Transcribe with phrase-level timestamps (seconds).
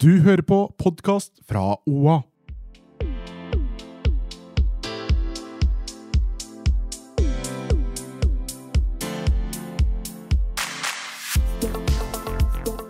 [0.00, 2.14] Du hører på podkast fra OA.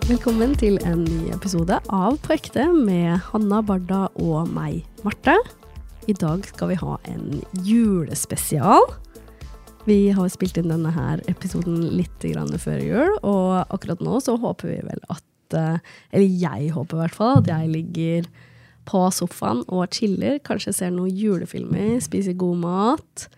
[0.07, 5.35] Velkommen til en ny episode av På ekte med Hanna Barda og meg, Marte.
[6.07, 8.87] I dag skal vi ha en julespesial.
[9.91, 14.77] Vi har spilt inn denne her episoden litt før jul, og akkurat nå så håper
[14.77, 15.79] vi vel at eh,
[16.13, 18.31] Eller jeg håper i hvert fall at jeg ligger
[18.91, 20.39] på sofaen og chiller.
[20.47, 23.29] Kanskje ser noen julefilmer, spiser god mat.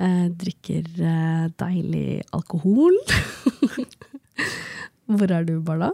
[0.00, 2.96] eh, drikker eh, deilig alkohol.
[5.10, 5.92] Hvor er du, Barla?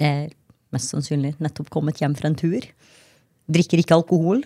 [0.00, 0.36] Jeg er
[0.74, 2.64] mest sannsynlig nettopp kommet hjem fra en tur.
[3.50, 4.44] Drikker ikke alkohol.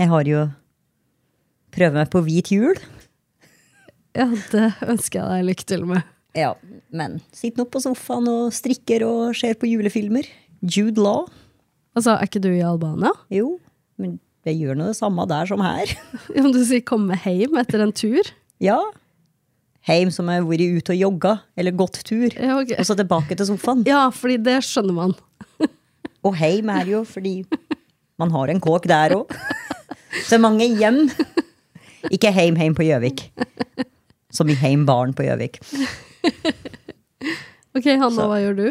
[0.00, 0.46] Jeg har jo
[1.72, 2.80] prøver meg på hvit jul.
[4.16, 6.11] Ja, det ønsker jeg deg lykke til med.
[6.36, 6.54] Ja,
[6.88, 10.28] men sitter nå på sofaen og strikker og ser på julefilmer.
[10.62, 11.26] Jude Law.
[11.92, 13.12] Altså, er ikke du i Albania?
[13.32, 13.58] Jo,
[14.00, 14.16] men
[14.48, 15.92] jeg gjør nå det samme der som her.
[16.40, 18.30] Om du sier komme hjem etter en tur?
[18.62, 18.78] Ja.
[19.86, 22.30] Heim som har vært ute og jogga, eller gått tur.
[22.32, 22.78] Ja, okay.
[22.78, 23.84] Og så tilbake til sofaen.
[23.90, 25.16] Ja, fordi det skjønner man.
[26.26, 27.40] Og heim er jo fordi
[28.20, 29.32] man har en kåk der òg.
[30.28, 31.08] Så mange hjem.
[32.14, 33.24] Ikke heim, heim på Gjøvik.
[34.32, 35.58] Som i heim barn på Gjøvik.
[37.72, 38.66] Ok, Hanna, hva gjør du?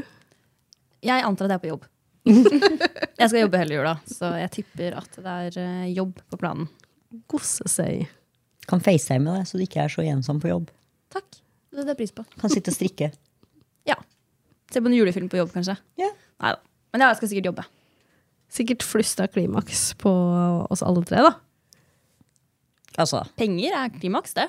[1.01, 1.85] Jeg antar at jeg er på jobb.
[2.29, 6.67] jeg skal jobbe hele jula, så jeg tipper at det er eh, jobb på planen.
[7.31, 8.05] Gosse seg.
[8.69, 10.69] Kan facetime deg, så du ikke er så ensom på jobb.
[11.11, 11.25] Takk.
[11.33, 12.27] Det setter jeg pris på.
[12.43, 13.11] Kan sitte og strikke.
[13.89, 13.95] Ja.
[14.69, 15.73] Se på en julefilm på jobb, kanskje.
[15.97, 16.11] Yeah.
[16.43, 16.59] Nei da.
[16.93, 17.63] Men ja, jeg skal sikkert jobbe.
[18.53, 20.11] Sikkert flust av klimaks på
[20.69, 21.31] oss alle tre, da.
[23.01, 24.45] Altså, Penger er klimaks, det.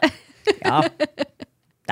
[0.61, 0.83] ja.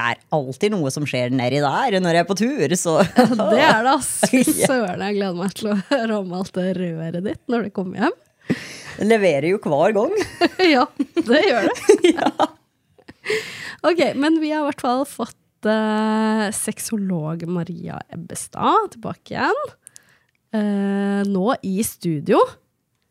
[0.00, 2.94] Det er alltid noe som skjer nedi der når jeg er på tur, så
[3.52, 4.12] Det er det, ass.
[4.30, 7.74] Fy søren, jeg gleder meg til å høre om alt det røret ditt når du
[7.76, 8.16] kommer hjem.
[9.04, 10.16] Leverer jo hver gang.
[10.74, 10.86] ja,
[11.28, 12.48] det gjør det.
[13.90, 19.62] Ok, men vi har i hvert fall fått uh, sexolog Maria Ebbestad tilbake igjen.
[20.56, 22.40] Uh, nå i studio.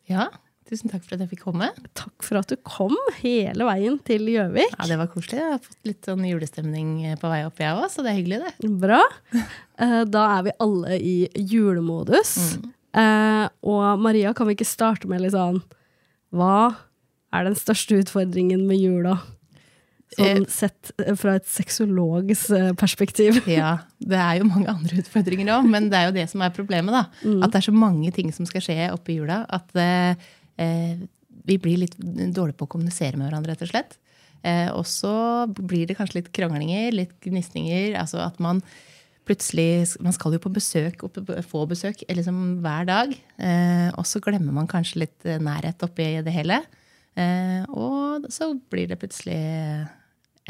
[0.10, 0.32] Ja,
[0.70, 1.70] tusen takk for at jeg fikk komme.
[1.98, 4.76] Takk for at du kom hele veien til Gjøvik.
[4.78, 5.40] Ja, Det var koselig.
[5.42, 6.92] Jeg har fått litt sånn julestemning
[7.22, 8.74] på vei opp, jeg òg, så det er hyggelig, det.
[8.86, 9.02] Bra.
[9.80, 12.58] Eh, da er vi alle i julemodus.
[12.60, 13.48] Mm.
[13.64, 15.62] og Maria, kan vi ikke starte med litt sånn
[16.36, 16.74] Hva
[17.32, 19.14] er den største utfordringen med jula?
[20.18, 23.40] Sånn sett eh, fra et sexologs eh, perspektiv.
[23.60, 26.54] Ja, Det er jo mange andre utfordringer òg, men det er jo det som er
[26.56, 26.96] problemet.
[26.96, 27.04] da.
[27.46, 30.28] At det er så mange ting som skal skje oppi jula at det eh,
[31.50, 33.98] vi blir litt dårlige på å kommunisere med hverandre, rett og slett.
[34.48, 37.98] Eh, og så blir det kanskje litt kranglinger, litt gnisninger.
[38.00, 38.64] altså at man
[39.30, 41.04] plutselig Man skal jo på besøk,
[41.46, 43.14] få besøk eh, liksom hver dag.
[43.38, 46.64] Eh, og så glemmer man kanskje litt eh, nærhet oppi det hele.
[47.16, 49.38] Eh, og så blir det plutselig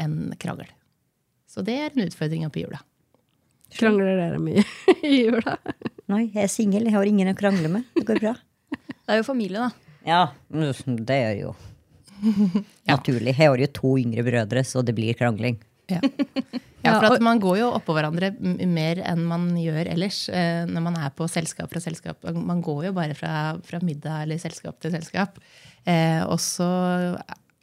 [0.00, 0.70] en krangel.
[1.50, 2.80] Så det er en utfordring oppi jula.
[3.76, 4.64] Krangler dere mye
[5.06, 5.58] i jula?
[6.10, 7.84] Nei, jeg er singel, jeg har ingen å krangle med.
[7.94, 8.34] Det går bra.
[8.70, 9.89] Det er jo familie, da.
[10.06, 11.54] Ja, det er jo
[12.90, 13.34] naturlig.
[13.36, 15.58] Jeg har jo to yngre brødre, så det blir krangling.
[15.90, 16.00] Ja,
[17.00, 18.30] for at man går jo oppå hverandre
[18.70, 22.22] mer enn man gjør ellers eh, når man er på selskap fra selskap.
[22.36, 23.32] Man går jo bare fra,
[23.66, 25.40] fra middag eller selskap til selskap.
[25.88, 26.68] Eh, og så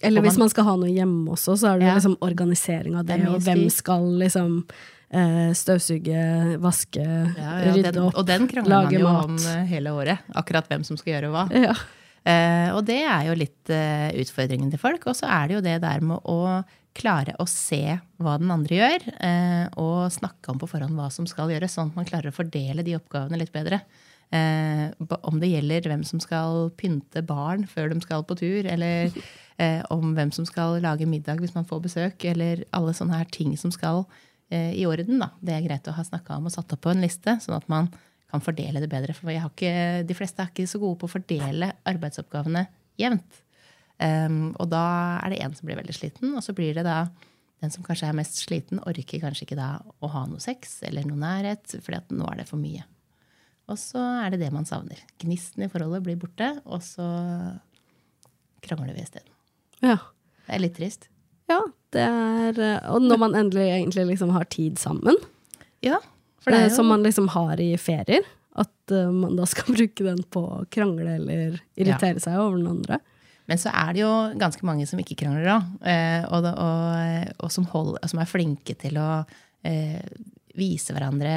[0.02, 1.96] Eller hvis man skal ha noe hjemme også, så er det Ja.
[1.98, 4.58] liksom organisering av det, Det og hvem skal liksom
[5.14, 9.26] eh, støvsuge, vaske, ja, ja, rydde den, opp, Og den krangler man jo mat.
[9.26, 10.20] om eh, hele året.
[10.36, 11.48] Akkurat hvem som skal gjøre hva.
[11.56, 11.74] Ja.
[12.28, 15.08] Eh, og det er jo litt eh, utfordringen til folk.
[15.08, 16.60] Og så er det jo det der med å
[16.98, 21.28] klare å se hva den andre gjør, eh, og snakke om på forhånd hva som
[21.30, 23.84] skal gjøres, sånn at man klarer å fordele de oppgavene litt bedre.
[24.34, 24.90] Eh,
[25.22, 29.14] om det gjelder hvem som skal pynte barn før de skal på tur, eller
[29.62, 33.30] eh, om hvem som skal lage middag hvis man får besøk, eller alle sånne her
[33.32, 34.04] ting som skal
[34.50, 35.22] eh, i orden.
[35.24, 35.32] Da.
[35.40, 37.70] Det er greit å ha snakka om og satt opp på en liste, sånn at
[37.72, 37.92] man
[38.32, 39.16] kan fordele det bedre.
[39.16, 42.66] For jeg har ikke, de fleste er ikke så gode på å fordele arbeidsoppgavene
[43.00, 43.44] jevnt.
[43.98, 44.84] Um, og da
[45.24, 47.08] er det en som blir veldig sliten, og så blir det da
[47.64, 49.72] den som kanskje er mest sliten, orker kanskje ikke da
[50.06, 52.84] å ha noe sex eller noe nærhet, fordi at nå er det for mye.
[53.68, 55.00] Og så er det det man savner.
[55.20, 57.08] Gnisten i forholdet blir borte, og så
[58.64, 59.34] krangler vi isteden.
[59.82, 59.98] Ja.
[60.46, 61.10] Det er litt trist.
[61.50, 61.60] ja,
[61.92, 65.18] det er Og når man endelig egentlig liksom har tid sammen,
[65.86, 66.00] Ja,
[66.48, 68.24] for det eh, er som man liksom har i ferier,
[68.58, 72.72] at eh, man da skal bruke den på å krangle eller irritere seg over den
[72.72, 73.02] andre.
[73.48, 75.68] Men så er det jo ganske mange som ikke krangler òg.
[75.88, 79.12] Eh, og, og, og som, hold, som er flinke til å
[79.68, 80.02] eh,
[80.58, 81.32] vise hverandre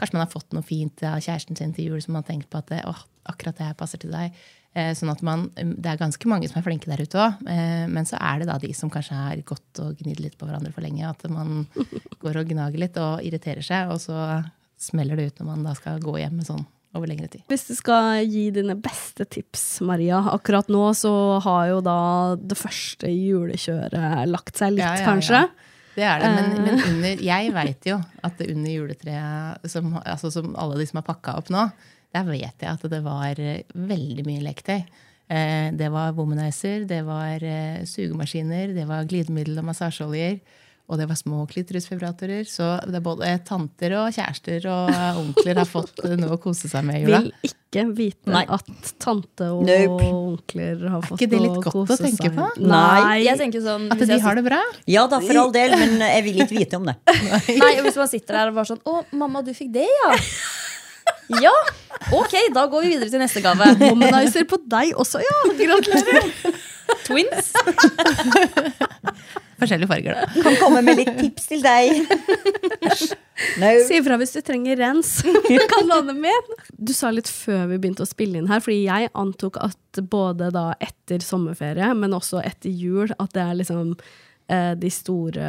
[0.00, 2.48] Kanskje man har fått noe fint av kjæresten sin til jul som man har tenkt
[2.50, 4.34] på at det, åh, akkurat det her passer til deg.
[4.74, 7.44] Eh, sånn at man, Det er ganske mange som er flinke der ute òg.
[7.46, 10.46] Eh, men så er det da de som kanskje har gått og gnidd litt på
[10.48, 11.06] hverandre for lenge.
[11.08, 11.66] At man
[12.24, 14.42] går og gnager litt og irriterer seg, og så
[14.80, 17.42] smeller det ut når man da skal gå hjem med sånn over lengre tid.
[17.50, 22.58] Hvis du skal gi dine beste tips, Maria Akkurat nå så har jo da det
[22.58, 25.06] første julekjøret lagt seg litt, Ja, ja, ja.
[25.08, 25.40] kanskje.
[25.94, 26.62] Det er det, men, Eh.
[26.66, 30.98] men under, jeg veit jo at det under juletreet, som, altså som alle de som
[30.98, 31.68] har pakka opp nå,
[32.14, 34.82] der vet jeg at det var eh, veldig mye leketøy.
[35.34, 40.38] Eh, det var womanizer, det var eh, sugemaskiner, det var glidemiddel og massasjeoljer.
[40.84, 42.42] Og det var små klitorisvibratorer.
[42.44, 44.90] Så det er både tanter og kjærester og
[45.22, 47.22] onkler har fått noe å kose seg med i jula.
[47.24, 48.42] Vil ikke vite Nei.
[48.52, 48.68] at
[49.00, 50.10] tante og Nope.
[50.10, 52.50] onkler har fått noe å kose seg Er ikke det litt godt å tenke på?
[52.68, 53.16] Nei.
[53.24, 54.60] Jeg tenker sånn At hvis de jeg har det bra.
[54.92, 56.98] Ja da, for all del, men jeg vil ikke vite om det.
[57.08, 60.12] Nei, og Hvis man sitter der og bare sånn Å, mamma, du fikk det, ja?
[61.42, 61.54] Ja!
[62.12, 63.70] Ok, da går vi videre til neste gave.
[63.80, 65.36] Womanizer på deg også, ja!
[65.60, 66.30] Gratulerer!
[67.06, 67.52] Twins.
[69.60, 70.42] Forskjellige farger, da.
[70.44, 72.02] Kan komme med litt tips til deg.
[73.58, 73.70] No.
[73.86, 75.16] Si ifra hvis du trenger rens.
[75.72, 76.50] kan låne med.
[76.76, 80.50] Du sa litt før vi begynte å spille inn her, fordi jeg antok at både
[80.54, 83.94] da etter sommerferie, men også etter jul, at det er liksom
[84.52, 85.48] eh, de store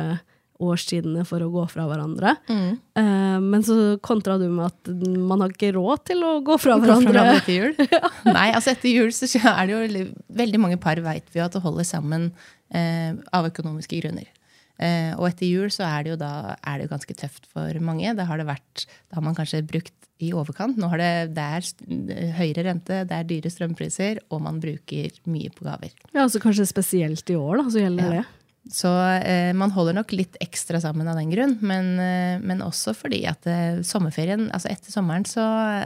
[0.63, 2.35] årstidene for å gå fra hverandre.
[2.47, 2.77] Mm.
[2.95, 3.75] Uh, men så
[4.05, 7.41] kontra du med at man har ikke råd til å gå fra Gå fra hverandre.
[7.41, 7.75] etter jul?
[8.37, 10.05] Nei, altså etter jul så er det jo
[10.39, 12.29] veldig- mange par vet vi at det holder sammen
[12.71, 14.31] uh, av økonomiske grunner.
[14.75, 17.77] Uh, og etter jul så er det jo da er det jo ganske tøft for
[17.83, 18.15] mange.
[18.15, 19.93] Da har det vært, da har man kanskje brukt
[20.23, 20.77] i overkant.
[20.79, 25.51] Nå har det, det er høyere rente, det er dyre strømpriser, og man bruker mye
[25.51, 25.91] på gaver.
[26.13, 28.21] Ja, altså Kanskje spesielt i år, da, så gjelder Ja.
[28.23, 28.34] det.
[28.71, 28.89] Så
[29.21, 33.19] eh, man holder nok litt ekstra sammen av den grunn, men, eh, men også fordi
[33.29, 35.43] at eh, sommerferien, altså etter sommeren så,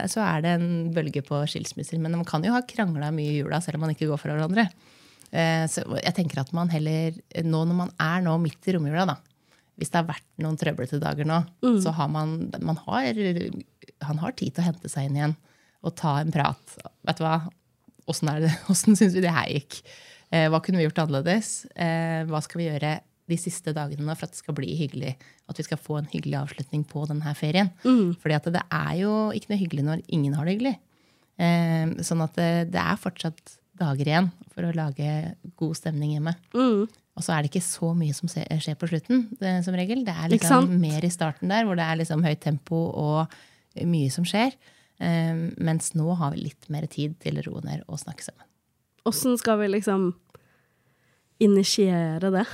[0.08, 2.00] så er det en bølge på skilsmisser.
[2.00, 4.32] Men man kan jo ha krangla mye i jula selv om man ikke går fra
[4.32, 4.64] hverandre.
[5.30, 9.04] Eh, så jeg tenker at man heller, nå når man er nå midt i romjula,
[9.12, 9.18] da,
[9.76, 11.42] hvis det har vært noen trøblete dager nå,
[11.84, 13.20] så har man, man har,
[14.08, 15.38] han har tid til å hente seg inn igjen
[15.84, 16.78] og ta en prat.
[17.08, 17.42] Vet du hva?
[18.10, 19.82] Åssen syns vi det her gikk?
[20.30, 21.64] Eh, hva kunne vi gjort annerledes?
[21.74, 22.98] Eh, hva skal vi gjøre
[23.30, 25.16] de siste dagene nå for at det skal bli hyggelig?
[25.50, 27.72] At vi skal få en hyggelig avslutning på denne ferien.
[28.22, 30.76] Fordi at det er jo ikke noe hyggelig når ingen har det hyggelig.
[31.40, 35.12] Eh, sånn at det, det er fortsatt dager igjen for å lage
[35.58, 36.34] god stemning hjemme.
[37.16, 40.04] Og så er det ikke så mye som skjer på slutten, det, som regel.
[40.06, 43.34] Det er liksom mer i starten der, hvor det er liksom høyt tempo og
[43.88, 44.54] mye som skjer.
[45.00, 48.44] Um, mens nå har vi litt mer tid til å roe ned og snakke sammen.
[49.08, 50.10] Åssen skal vi liksom
[51.40, 52.44] initiere det?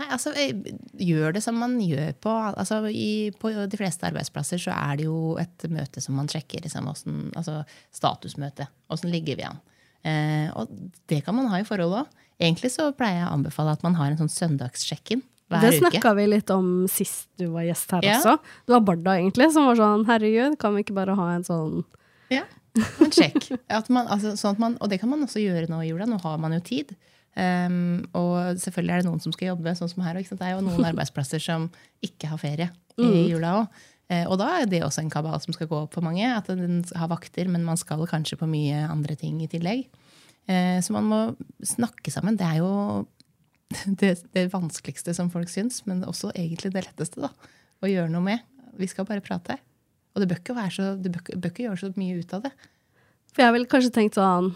[0.00, 0.56] Nei, altså, eh,
[1.04, 5.04] gjør det som man gjør på altså, i, På de fleste arbeidsplasser så er det
[5.04, 6.64] jo et møte som man sjekker.
[6.64, 7.58] Liksom, hvordan, altså,
[7.94, 8.66] statusmøte.
[8.92, 9.60] Åssen ligger vi an?
[10.02, 10.72] Eh, og
[11.12, 12.16] det kan man ha i forhold òg.
[12.42, 15.20] Egentlig så pleier jeg å anbefale at man har en sånn søndagssjekk-in
[15.52, 18.16] Det snakka vi litt om sist du var gjest her Ja.
[18.18, 18.38] også.
[18.66, 21.84] Det var Barda, egentlig, som var sånn herregud, kan vi ikke bare ha en sånn
[22.32, 22.42] Ja,
[22.78, 23.50] en sjekk.
[23.72, 26.08] At man, altså, sånn at man, og det kan man også gjøre nå i jula.
[26.08, 26.94] Nå har man jo tid.
[27.32, 30.20] Um, og selvfølgelig er det noen som skal jobbe, sånn som her.
[30.20, 30.42] Ikke sant?
[30.42, 31.70] Det er jo noen arbeidsplasser som
[32.04, 32.68] ikke har ferie
[33.00, 33.82] i jula òg.
[34.28, 36.26] og da er det også en kabal som skal gå opp for mange.
[36.28, 39.86] At den har vakter, men man skal kanskje på mye andre ting i tillegg.
[40.50, 41.20] Eh, så man må
[41.64, 42.36] snakke sammen.
[42.38, 42.72] Det er jo
[44.00, 47.32] det, det vanskeligste som folk syns, men også egentlig det letteste da,
[47.82, 48.48] å gjøre noe med.
[48.78, 49.58] Vi skal bare prate.
[50.12, 52.44] Og det bør ikke, være så, det bør, bør ikke gjøre så mye ut av
[52.46, 52.52] det.
[53.32, 54.52] For jeg ville kanskje tenkt sånn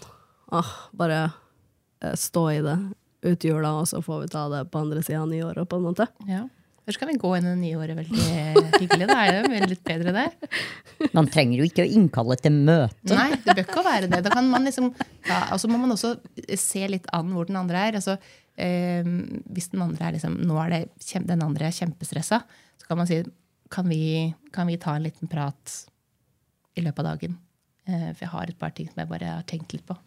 [0.53, 2.77] åh, bare eh, stå i det
[3.25, 5.87] ut jula, og så får vi ta det på andre sida av nyåret, på en
[5.89, 6.05] måte.
[6.29, 6.45] Ja.
[6.87, 9.07] Ellers kan vi gå inn i det nye året veldig hyggelig.
[9.09, 10.51] Da er det vel litt bedre det.
[11.17, 13.11] Man trenger jo ikke å innkalle til møte.
[13.11, 14.21] Nei, det bør ikke være det.
[14.23, 14.93] Da kan man liksom,
[15.27, 16.13] ja, og så må man også
[16.55, 17.97] se litt an hvor den andre er.
[17.99, 18.15] Altså,
[18.55, 20.81] eh, hvis den andre er liksom, nå er det,
[21.27, 22.39] den andre er kjempestressa,
[22.79, 23.19] så kan man si
[23.71, 25.75] kan vi, kan vi ta en liten prat
[26.77, 27.37] i løpet av dagen?
[27.87, 29.97] Eh, for jeg har et par ting som jeg bare har tenkt litt på.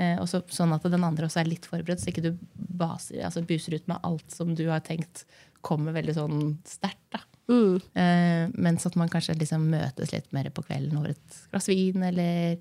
[0.00, 3.44] Eh, og sånn at den andre også er litt forberedt, så ikke du baser, altså
[3.46, 5.26] buser ut med alt som du har tenkt
[5.66, 6.96] kommer veldig sånn sterkt.
[7.50, 7.80] Mm.
[7.98, 12.04] Eh, mens at man kanskje liksom møtes litt mer på kvelden over et glass vin,
[12.06, 12.60] eller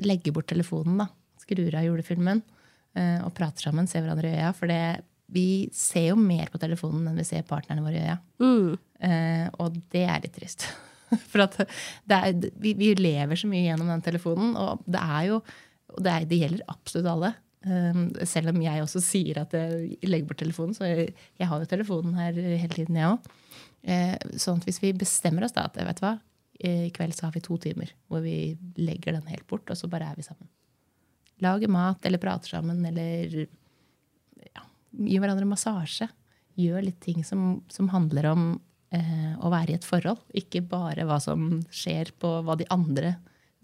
[0.00, 1.10] legger bort telefonen, da.
[1.40, 2.40] Skrur av julefilmen
[2.96, 4.52] eh, og prater sammen, ser hverandre i øya.
[4.56, 8.16] For det, vi ser jo mer på telefonen enn vi ser partnerne våre i øya.
[8.42, 8.70] Mm.
[9.00, 10.66] Uh, og det er litt trist.
[11.32, 11.58] For at
[12.08, 15.40] det er, vi, vi lever så mye gjennom den telefonen, og det er jo
[15.98, 17.32] det, er, det gjelder absolutt alle.
[17.60, 21.10] Um, selv om jeg også sier at jeg legger bort telefonen, så jeg,
[21.40, 23.30] jeg har jo telefonen her hele tiden, jeg òg.
[23.80, 26.16] Uh, sånn at hvis vi bestemmer oss da at vet du hva,
[26.60, 29.88] i kveld så har vi to timer hvor vi legger den helt bort, og så
[29.92, 30.48] bare er vi sammen.
[31.40, 33.46] Lager mat eller prater sammen eller
[34.98, 36.08] gir hverandre massasje.
[36.60, 38.46] Gjør litt ting som, som handler om
[38.92, 40.18] eh, å være i et forhold.
[40.36, 43.14] Ikke bare hva som skjer på hva de andre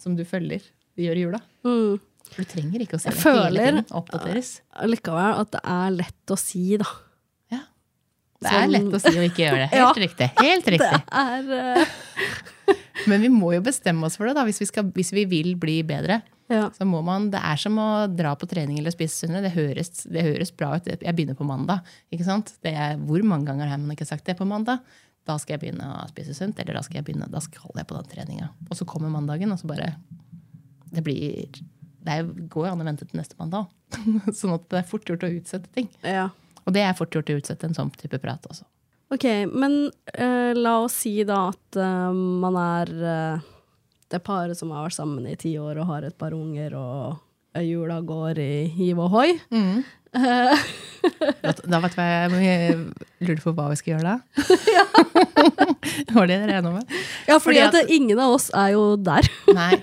[0.01, 0.63] som du følger,
[1.01, 1.41] gjør i jula.
[1.67, 1.97] Mm.
[2.37, 3.85] Du trenger ikke å se Jeg det hele føler tiden.
[3.97, 4.49] Oppdateres.
[4.91, 6.89] likevel at det er lett å si, da.
[7.55, 7.61] Ja.
[8.43, 9.69] Det er Sånn- lett å si å ikke gjøre det.
[9.77, 9.93] Helt Ja.
[10.07, 10.31] riktig.
[10.43, 11.03] Helt riktig.
[11.07, 11.87] Det er uh...
[13.11, 15.53] Men vi må jo bestemme oss for det, da, hvis vi, skal, hvis vi vil
[15.61, 16.21] bli bedre.
[16.53, 16.69] Ja.
[16.75, 19.49] Så må man, Det er som å dra på trening eller spise sunnere.
[19.49, 20.87] Det høres, det høres bra ut.
[20.87, 21.87] Jeg begynner på mandag.
[22.13, 22.55] ikke sant?
[22.63, 24.85] Det er, hvor mange ganger har man ikke sagt det på mandag?
[25.27, 27.89] Da skal jeg begynne å spise sunt, eller da skal jeg begynne, da skal jeg
[27.91, 28.53] på den treninga.
[28.71, 29.95] Og så kommer mandagen, og så bare
[30.95, 31.49] Det blir
[32.07, 33.67] Det går jo an å vente til neste mandag.
[34.39, 35.91] sånn at det er fort gjort å utsette ting.
[36.03, 36.31] ja.
[36.67, 38.65] Og det er fort gjort å utsette en sånn type prat også.
[39.15, 39.87] Ok, men
[40.19, 43.45] uh, la oss si da at uh, man er eh,
[44.13, 47.63] det paret som har vært sammen i ti år og har et par unger, og
[47.67, 49.29] jula går i hiv og hoi.
[50.17, 50.61] Eh,
[51.69, 52.77] Da, vet jeg jeg
[53.27, 54.15] lurer på hva vi skal gjøre da.
[56.17, 56.79] Var det dere enige om?
[57.29, 59.29] ja, fordi, Fordi at, at- ingen av oss er jo der.
[59.53, 59.75] Nei.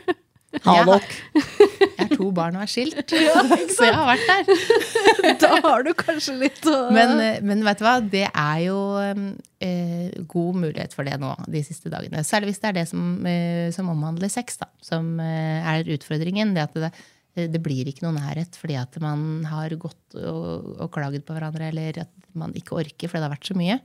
[0.63, 2.98] Ha Jeg har- to barn og er skilt,
[3.75, 5.38] så jeg har vært der.
[5.43, 8.77] da har du kanskje litt å Men, eh, men vet du hva, det er jo
[9.01, 12.22] eh, god mulighet for det nå de siste dagene.
[12.27, 16.53] Særlig hvis det er det som, eh, som omhandler sex, da, som eh, er utfordringen.
[16.53, 20.91] Det at det, det blir ikke noe nærhet fordi at man har gått og, og
[20.93, 23.79] klaget på hverandre, eller at man ikke orker fordi det har vært så mye.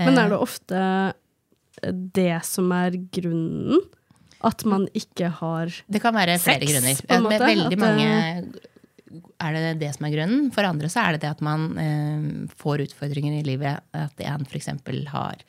[0.00, 0.80] Men Eh, er det ofte
[2.16, 3.82] det som er grunnen?
[4.46, 5.84] At man ikke har sex.
[5.90, 7.00] Det kan være flere Sex, grunner.
[7.02, 8.08] på en Med måte, veldig mange
[9.40, 10.50] er det det som er grunnen.
[10.54, 12.26] For andre så er det det at man eh,
[12.58, 13.82] får utfordringer i livet.
[13.96, 14.70] At en f.eks.
[15.12, 15.42] Har,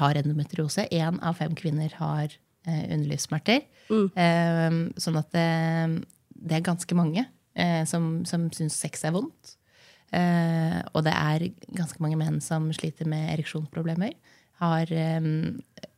[0.00, 0.86] har endometriose.
[0.92, 2.28] Én av fem kvinner har
[2.66, 3.64] eh, underlivssmerter.
[3.90, 4.06] Mm.
[4.12, 5.48] Eh, sånn at det,
[6.34, 9.56] det er ganske mange eh, som, som syns sex er vondt.
[10.14, 14.14] Eh, og det er ganske mange menn som sliter med ereksjonsproblemer.
[14.62, 15.90] Har eh, eh,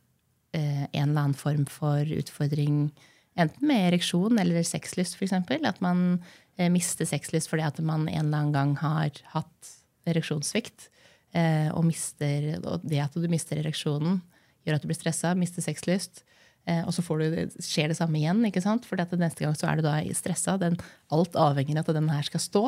[0.55, 2.91] en eller annen form for utfordring
[3.37, 5.33] enten med ereksjon eller sexlyst, f.eks.
[5.33, 6.21] At man
[6.57, 9.73] eh, mister sexlyst fordi at man en eller annen gang har hatt
[10.09, 10.89] ereksjonssvikt.
[11.35, 14.21] Eh, og, mister, og det at du mister ereksjonen,
[14.65, 16.23] gjør at du blir stressa, mister sexlyst.
[16.67, 18.87] Eh, og så får du, skjer det samme igjen, ikke sant?
[18.87, 20.57] for neste gang så er du da stressa.
[20.61, 20.79] Den,
[21.13, 22.63] alt avhenger av at den her skal stå.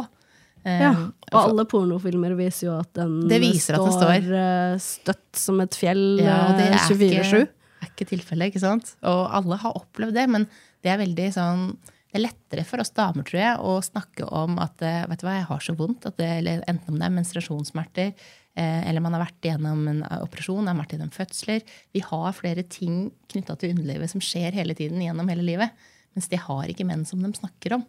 [0.68, 0.92] Eh, Ja,
[1.32, 4.30] og alle pornofilmer viser jo at den, Det viser at den står.
[4.44, 7.48] eh, støtt som et fjell Ja, og det eh, er 24-7.
[7.80, 8.94] Er ikke tilfellet, ikke sant?
[9.08, 10.46] Og alle har opplevd det, men
[10.84, 11.64] det er veldig sånn
[12.10, 15.28] det er lettere for oss damer tror jeg, å snakke om at eh, vet du
[15.28, 16.08] hva, jeg har så vondt.
[16.10, 18.24] At det, eller enten om det er menstruasjonssmerter,
[18.58, 21.62] eh, eller man har vært gjennom en operasjon, har vært gjennom fødsler.
[21.94, 25.86] Vi har flere ting knytta til underlivet som skjer hele tiden gjennom hele livet.
[26.18, 27.86] Mens det har ikke menn som de snakker om.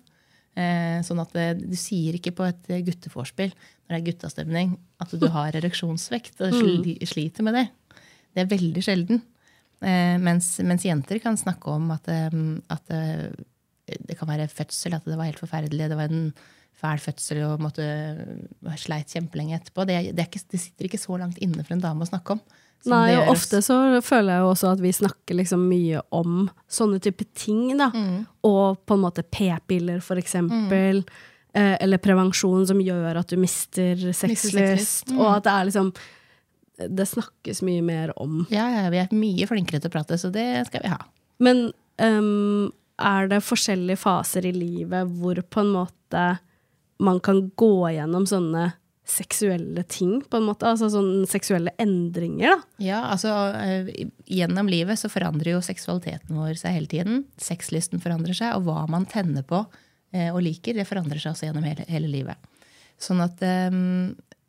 [0.60, 5.16] Eh, sånn at det, Du sier ikke på et gutteforspill når det er guttastemning, at
[5.16, 7.68] du har ereksjonsvekt og sli, sliter med det.
[8.36, 9.24] Det er veldig sjelden.
[9.80, 12.40] Eh, mens, mens jenter kan snakke om at, eh,
[12.72, 13.28] at eh,
[14.06, 15.90] det kan være fødsel, at det var helt forferdelig.
[15.90, 16.32] Det var en
[16.80, 17.84] fæl fødsel og måtte
[18.80, 19.84] sleit kjempelenge etterpå.
[19.88, 22.36] Det, det, er ikke, det sitter ikke så langt inne for en dame å snakke
[22.36, 22.44] om.
[22.88, 27.00] Nei, og ofte så føler jeg jo også at vi snakker liksom mye om sånne
[27.04, 27.90] type ting, da.
[27.92, 28.22] Mm.
[28.48, 31.02] Og på en måte p-piller, for eksempel.
[31.52, 35.10] Eh, eller prevensjon som gjør at du mister sexlyst.
[35.10, 35.20] Mm.
[35.20, 35.92] Og at det er liksom
[36.88, 38.44] Det snakkes mye mer om.
[38.52, 41.00] Ja, ja, vi er mye flinkere til å prate, så det skal vi ha.
[41.42, 41.66] Men
[42.00, 42.70] um,
[43.00, 46.24] er det forskjellige faser i livet hvor på en måte
[47.00, 48.70] man kan gå gjennom sånne
[49.10, 50.68] seksuelle ting, på en måte?
[50.68, 52.58] Altså sånne seksuelle endringer, da?
[52.84, 53.88] Ja, altså eh,
[54.30, 57.24] Gjennom livet så forandrer jo seksualiteten vår seg hele tiden.
[57.40, 59.64] Sexlysten forandrer seg, og hva man tenner på
[60.14, 62.50] eh, og liker, det forandrer seg også gjennom hele, hele livet.
[63.00, 63.80] Sånn at, eh,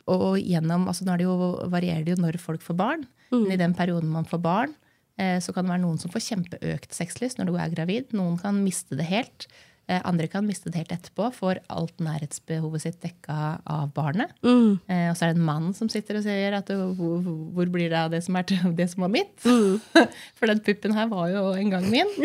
[0.10, 1.36] og gjennom, altså Nå det jo,
[1.72, 3.10] varierer det jo når folk får barn.
[3.32, 4.74] Men i den perioden man får barn,
[5.22, 8.16] eh, så kan det være noen som får kjempeøkt sexlyst når du er gravid.
[8.18, 9.48] Noen kan miste det helt.
[9.88, 14.36] Eh, andre kan miste det helt etterpå, får alt nærhetsbehovet sitt dekka av barnet.
[14.44, 14.80] Mm.
[14.86, 17.24] Eh, og så er det en mann som sitter og sier at hvor,
[17.56, 19.36] hvor blir det av det som, er det som var mitt?
[19.48, 19.80] Mm.
[20.38, 22.12] For den puppen her var jo en gang min.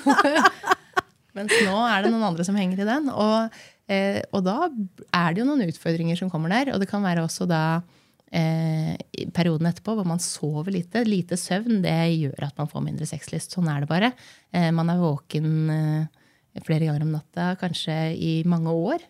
[1.36, 3.10] Mens nå er det noen andre som henger i den.
[3.12, 6.72] Og, eh, og da er det jo noen utfordringer som kommer der.
[6.74, 7.82] Og det kan være også da
[8.30, 8.94] eh,
[9.36, 11.04] perioden etterpå hvor man sover lite.
[11.08, 13.56] Lite søvn det gjør at man får mindre sexlyst.
[13.56, 14.12] Sånn er det bare.
[14.54, 19.04] Eh, man er våken eh, flere ganger om natta, kanskje i mange år.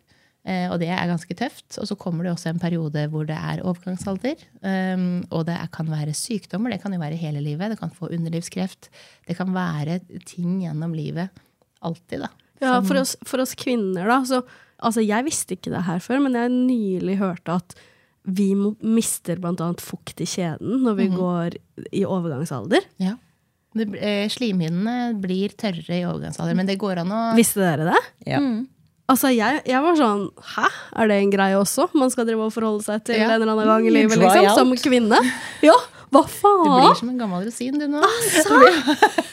[0.49, 1.77] Eh, og det er ganske tøft.
[1.81, 4.41] Og så kommer det også en periode hvor det er overgangsalder.
[4.65, 6.73] Um, og det kan være sykdommer.
[6.73, 7.75] Det kan jo være hele livet.
[7.75, 8.89] Det kan få underlivskreft.
[9.29, 11.43] Det kan være ting gjennom livet.
[11.85, 12.33] Alltid, da.
[12.61, 14.21] Ja, for oss, for oss kvinner, da.
[14.29, 14.43] Så,
[14.83, 17.75] altså, jeg visste ikke det her før, men jeg nylig hørte at
[18.25, 21.17] vi mister blant annet fukt i kjeden når vi Mhm.
[21.17, 21.57] går
[21.93, 22.85] i overgangsalder.
[23.01, 23.15] Ja.
[23.75, 28.01] Det, eh, slimhinnene blir tørre i overgangsalder, men det går an å Visste dere det?
[28.27, 28.39] Ja.
[28.41, 28.67] Mm.
[29.09, 31.89] Altså, jeg, jeg var sånn Hæ, er det en greie også?
[31.95, 33.31] Man skal drive og forholde seg til Ja.
[33.31, 34.59] en eller annen gang i Mm, livet, liksom, out.
[34.59, 35.19] som kvinne?
[35.63, 35.75] Ja,
[36.13, 36.65] hva faen?
[36.65, 38.03] Du blir som en gammel rosin, du nå.
[38.03, 38.61] Altså,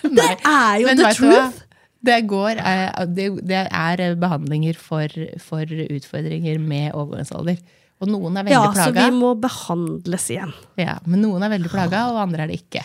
[0.18, 1.64] Det er jo Men the truth!
[2.08, 5.12] Det, går, eh, det, er behandlinger for,
[5.44, 7.60] for utfordringer med overgangsalder.
[7.98, 10.54] Og noen er veldig Ja, så vi må behandles igjen.
[10.80, 12.84] Ja, men noen er veldig plaga, og andre er det ikke.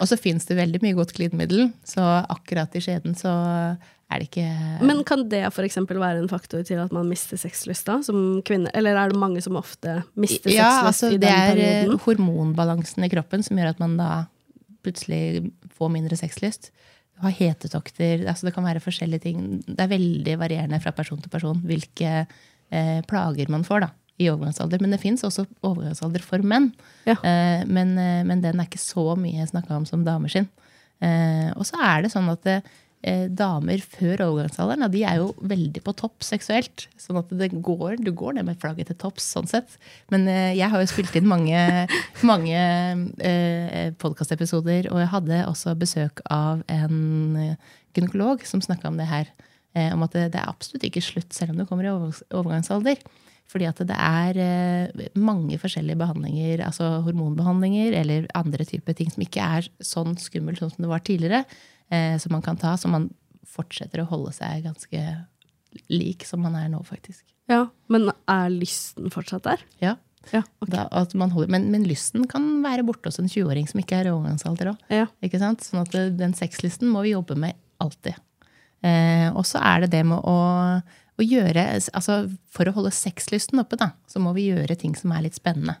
[0.00, 3.32] Og så fins det veldig mye godt glidemiddel, så akkurat i skjeden så
[4.06, 4.46] er det ikke
[4.86, 5.78] Men kan det f.eks.
[5.88, 8.70] være en faktor til at man mister sexlysta som kvinne?
[8.76, 11.94] Eller er det mange som ofte mister Ja, sexlyst altså i den er det er
[12.04, 14.10] hormonbalansen i kroppen som gjør at man da
[14.86, 16.70] plutselig får mindre sexlyst.
[17.22, 19.44] Har hetetokter, altså det kan være forskjellige ting.
[19.64, 24.28] Det er veldig varierende fra person til person hvilke eh, plager man får da, i
[24.32, 24.82] overgangsalder.
[24.84, 26.72] Men det fins også overgangsalder for menn.
[27.08, 27.16] Ja.
[27.16, 30.50] Eh, men, eh, men den er ikke så mye snakka om som damer sin.
[31.00, 32.76] Eh, og så er det sånn at eh,
[33.30, 36.86] damer før overgangsalderen og de er jo veldig på topp seksuelt.
[37.00, 39.26] Sånn at det går, du går ned med flagget til topps.
[39.36, 39.76] sånn sett.
[40.12, 41.60] Men eh, jeg har jo spilt inn mange,
[42.30, 42.62] mange
[43.22, 49.10] eh, podkastepisoder, og jeg hadde også besøk av en eh, gynekolog som snakka om det
[49.10, 49.30] her.
[49.76, 53.00] Eh, om at det, det er absolutt ikke slutt selv om du kommer i overgangsalder.
[53.46, 59.22] Fordi at det er eh, mange forskjellige behandlinger, altså hormonbehandlinger eller andre typer ting som
[59.22, 61.44] ikke er sånn skummelt sånn som det var tidligere,
[61.90, 63.10] eh, som man kan ta, så man
[63.46, 65.02] fortsetter å holde seg ganske
[65.92, 67.24] lik som man er nå, faktisk.
[67.50, 69.62] Ja, Men er lysten fortsatt der?
[69.82, 69.94] Ja.
[70.32, 70.72] Ja, okay.
[70.74, 74.00] Da, at man holder, men, men lysten kan være borte hos en 20-åring som ikke
[74.00, 74.80] er i overgangsalder òg.
[74.90, 75.06] Ja.
[75.22, 75.62] Ikke sant?
[75.62, 78.18] Sånn at den sexlysten må vi jobbe med alltid.
[78.82, 80.36] Eh, og så er det det med å,
[81.16, 82.18] å gjøre altså
[82.52, 85.78] For å holde sexlysten oppe, da, så må vi gjøre ting som er litt spennende.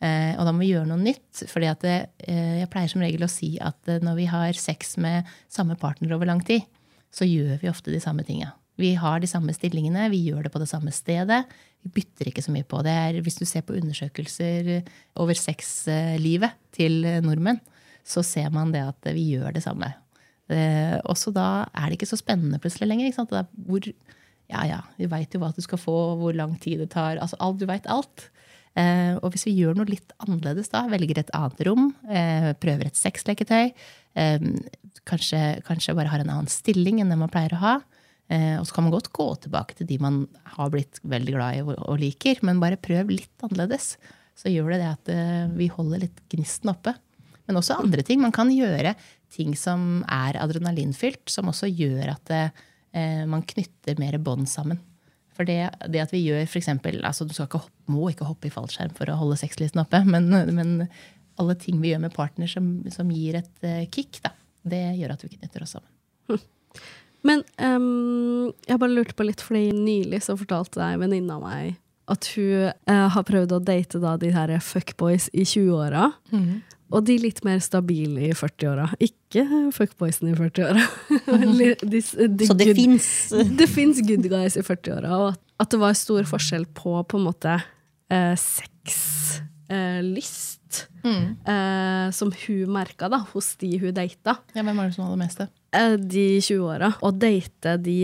[0.00, 1.42] Eh, og da må vi gjøre noe nytt.
[1.50, 5.28] fordi eh, jeg pleier som regel å si at eh, når vi har sex med
[5.48, 6.64] samme partner over lang tid,
[7.12, 8.54] så gjør vi ofte de samme tinga.
[8.80, 11.42] Vi har de samme stillingene, vi gjør det på det samme stedet.
[11.84, 12.94] Vi bytter ikke så mye på det.
[12.94, 14.86] Er, hvis du ser på undersøkelser
[15.20, 17.60] over sexlivet til nordmenn,
[18.06, 19.90] så ser man det at vi gjør det samme.
[20.50, 23.06] Eh, også da er det ikke så spennende plutselig lenger.
[23.06, 23.34] Ikke sant?
[23.68, 23.86] Hvor,
[24.50, 27.20] ja, ja, vi veit jo hva du skal få, hvor lang tid det tar.
[27.22, 28.30] altså alt, Du veit alt.
[28.78, 32.86] Eh, og hvis vi gjør noe litt annerledes da, velger et annet rom, eh, prøver
[32.86, 33.72] et sexleketøy,
[34.14, 34.44] eh,
[35.08, 37.80] kanskje, kanskje bare har en annen stilling enn det man pleier å ha,
[38.30, 40.20] og så kan man godt gå tilbake til de man
[40.54, 43.96] har blitt veldig glad i og, liker, men bare prøv litt annerledes.
[44.38, 45.10] Så gjør det det at
[45.58, 46.92] vi holder litt gnisten oppe.
[47.48, 48.22] Men også andre ting.
[48.22, 48.94] Man kan gjøre
[49.34, 52.32] ting som er adrenalinfylt, som også gjør at
[53.26, 54.78] man knytter mer bånd sammen.
[55.40, 58.28] For det, det at vi gjør for eksempel, altså Du skal ikke hoppe, må ikke
[58.28, 60.74] hoppe i fallskjerm for å holde sexlisten oppe, men, men
[61.40, 64.34] alle ting vi gjør med partner som, som gir et eh, kick, da,
[64.68, 66.42] det gjør at vi knytter oss sammen.
[67.26, 71.78] Men um, jeg bare lurte på litt, fordi nylig så fortalte ei venninne av meg
[72.10, 76.10] at hun uh, har prøvd å date da de her fuckboys i 20-åra.
[76.90, 78.88] Og de litt mer stabile i 40-åra.
[78.98, 79.19] Ikke
[79.72, 80.82] fuckboysene i 40-åra.
[81.46, 83.06] Li- de s- de Så det fins
[83.60, 87.26] det fins good guys i 40-åra, og at- det var stor forskjell på på en
[87.28, 87.54] måte
[88.10, 89.36] eh, sexlyst.
[89.70, 90.00] Eh,
[91.10, 91.24] mm.
[91.46, 95.16] eh, som hun merka da, hos de hun data Ja, Hvem var det som har
[95.16, 96.92] det eh, de 20-åra.
[97.02, 97.96] Å date de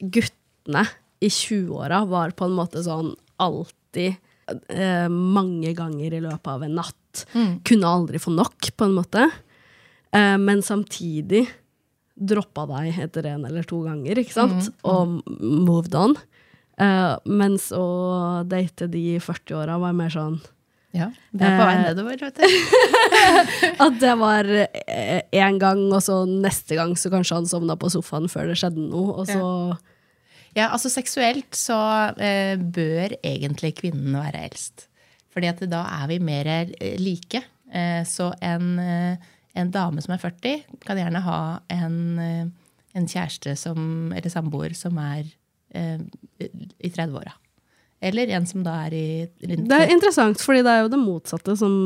[0.00, 0.84] guttene
[1.24, 4.14] i 20-åra var på en måte sånn alltid
[4.68, 7.24] eh, mange ganger i løpet av en natt.
[7.64, 9.30] Kunne aldri få nok, på en måte.
[10.14, 11.44] Eh, men samtidig
[12.14, 14.68] droppa deg etter en eller to ganger, ikke sant?
[14.86, 16.14] Og moved on.
[16.78, 17.84] Eh, mens å
[18.50, 20.40] date de 40-åra var mer sånn
[20.94, 22.46] Ja, Det er på vei Eh, nedover, vet du.
[23.84, 28.26] At det var én gang, og så neste gang så kanskje han sovna på sofaen
[28.30, 29.44] før det skjedde noe, og så
[30.54, 31.78] Ja, altså seksuelt så
[32.18, 34.86] eh, bør egentlig kvinnen være eldst.
[35.34, 37.42] Fordi at da er vi mer eh, like.
[37.74, 39.16] Eh, så en, eh,
[39.54, 41.38] en dame som er 40, kan gjerne ha
[41.72, 42.44] en, eh,
[42.98, 45.24] en kjæreste som, eller samboer som er
[45.74, 45.98] eh,
[46.42, 47.36] i 30-åra.
[48.04, 49.04] Eller en som da er i
[49.48, 51.76] rundt Det er interessant, fordi det er jo det motsatte som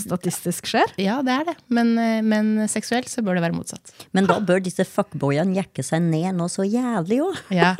[0.00, 0.94] statistisk skjer.
[1.02, 1.56] Ja, det er det.
[1.68, 3.92] Men, eh, men seksuelt så bør det være motsatt.
[4.16, 7.28] Men da bør disse fuckboyene jekke seg ned nå så jævlig jo.
[7.52, 7.74] Ja.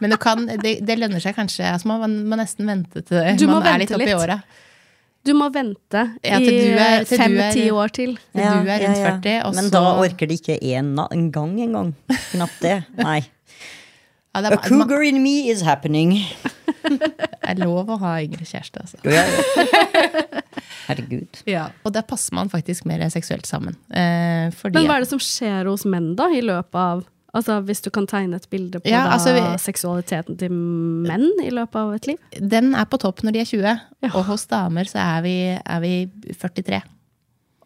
[0.00, 1.68] Men det, kan, det, det lønner seg kanskje.
[1.68, 4.40] Altså man må nesten vente til Du må man er litt oppi åra.
[5.26, 8.14] Du må vente Ja, til du er- til du er- fem-ti år til.
[8.32, 11.58] Til du er rundt 40, og Men så da orker de ikke en, en gang
[11.60, 11.94] engang.
[12.32, 12.84] Knapt det.
[12.96, 13.20] Nei.
[14.34, 16.14] ja, det, A er, man, cougar in me is happening.
[16.88, 18.96] det er lov å ha yngre kjæreste, altså.
[19.04, 20.40] Ja, ja.
[20.88, 21.42] Herregud.
[21.46, 21.68] Ja.
[21.84, 23.76] Og der passer man faktisk mer seksuelt sammen.
[23.92, 27.60] Eh, fordi Men hva er det som skjer hos menn da, i løpet av Altså
[27.62, 31.50] Hvis du kan tegne et bilde på Ja, da, altså, vi- seksualiteten til menn i
[31.54, 32.16] løpet av et liv?
[32.40, 34.10] Den er på topp når de er 20, Ja.
[34.14, 35.92] og hos damer så er vi, er vi
[36.40, 36.82] 43.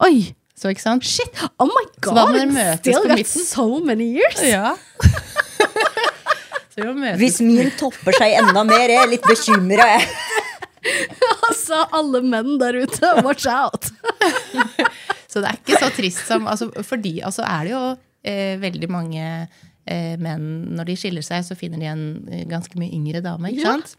[0.05, 0.35] Oi!
[0.55, 1.03] Så ikke sant?
[1.03, 1.33] Shit!
[1.59, 2.35] Oh my Så da må god!
[2.37, 3.45] dere møtes Still på got midten.
[3.49, 4.43] so many years!
[4.43, 4.75] Ja.
[6.75, 7.19] så vi møtes.
[7.23, 9.89] Hvis min topper seg enda mer, er jeg litt bekymra.
[11.49, 13.89] Altså, alle menn der ute, watch out!
[15.33, 17.81] Så det er ikke så trist som altså, Fordi altså, er det jo
[18.25, 19.25] eh, veldig mange
[19.87, 23.51] eh, menn Når de skiller seg, så finner de en eh, ganske mye yngre dame.
[23.53, 23.75] ikke Ja.
[23.77, 23.97] sant?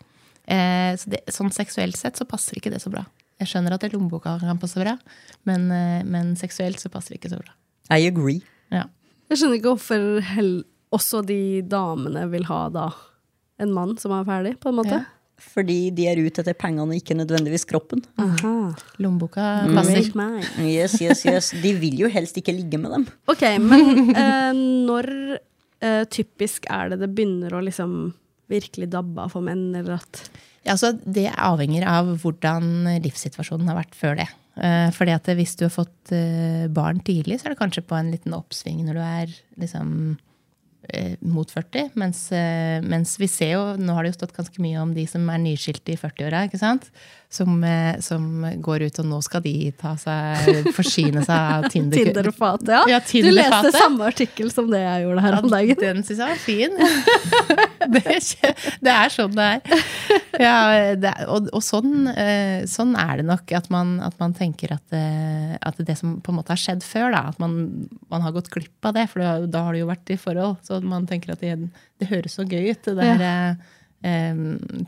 [0.48, 3.06] Eh, så det, sånn seksuelt sett så passer ikke det så bra.
[3.40, 4.98] Jeg skjønner at det lommeboka kan passe bra,
[5.46, 7.54] men, eh, men seksuelt så passer det ikke så bra.
[7.96, 8.42] I agree.
[8.72, 8.86] Ja.
[9.30, 10.64] Jeg skjønner ikke hvorfor
[10.96, 12.90] også de damene vil ha da
[13.60, 15.02] en mann som er ferdig, på en måte.
[15.02, 15.06] Ja.
[15.42, 18.02] Fordi de er ute etter pengene ikke nødvendigvis kroppen.
[18.22, 18.54] Aha.
[19.04, 19.76] Lommeboka Mm.
[19.76, 20.10] passer.
[20.16, 20.68] Mm.
[20.68, 21.50] Yes, yes, yes.
[21.62, 23.06] De vil jo helst ikke ligge med dem.
[23.28, 25.10] Ok, men eh, når
[25.82, 28.14] eh, typisk er det det begynner å liksom
[28.50, 30.24] virkelig dabbe av for menn, eller at
[30.66, 34.28] Ja, altså, det avhenger av hvordan livssituasjonen har vært før det.
[34.56, 37.98] Eh, fordi at hvis du har fått eh, barn tidlig, så er det kanskje på
[38.00, 39.92] en liten oppsving når du er liksom
[41.22, 41.92] mot 40.
[42.00, 45.06] Mens, eh, mens vi ser jo, nå har det jo stått ganske mye om de
[45.10, 46.90] som er nyskilte i 40-åra, ikke sant?
[47.36, 48.26] Som, eh, som
[48.64, 51.98] går ut, og nå skal de ta seg, forsyne seg av Tinder.
[52.00, 52.84] Tinder-fatet, ja.
[52.94, 55.82] Ja, du leste samme artikkel som det jeg gjorde her om dagen.
[55.82, 56.78] Den syns jeg var fin.
[57.96, 58.54] det, er, ikke-
[58.88, 59.84] det er sånn det er.
[60.40, 60.56] Ja,
[61.00, 63.52] det er og og sånn, eh, sånn er det nok.
[63.60, 66.84] At man, at man tenker at, eh, at det som på en måte har skjedd
[66.86, 67.58] før, da, at man,
[68.12, 69.08] man har gått glipp av det.
[69.12, 70.58] For da, har det jo vært i forhold.
[70.68, 71.58] Så man tenker at det,
[72.00, 72.84] det høres så gøy ut.
[72.88, 73.74] Det der eh,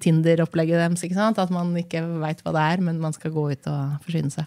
[0.04, 1.04] Tinder-opplegget deres.
[1.06, 1.40] ikke sant?
[1.42, 4.46] At man ikke veit hva det er, men man skal gå ut og forsyne seg.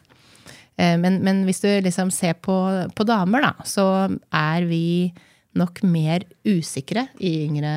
[0.79, 2.55] Eh, Men, men hvis du liksom ser på,
[2.95, 3.87] på damer, da, så
[4.31, 5.13] er vi
[5.59, 7.73] nok mer usikre i yngre,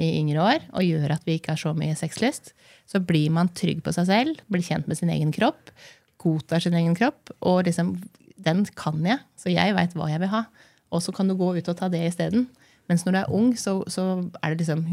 [0.00, 2.54] i yngre år, og gjør at vi ikke har så mye sexlyst.
[2.88, 5.74] Så blir man trygg på seg selv, blir kjent med sin egen kropp,
[6.18, 7.98] godtar sin egen kropp, og liksom
[8.38, 10.44] Den kan jeg, så jeg veit hva jeg vil ha.
[10.94, 12.44] Og så kan du gå ut og ta det isteden.
[12.88, 14.04] Mens når du er ung, så, så
[14.38, 14.84] er det liksom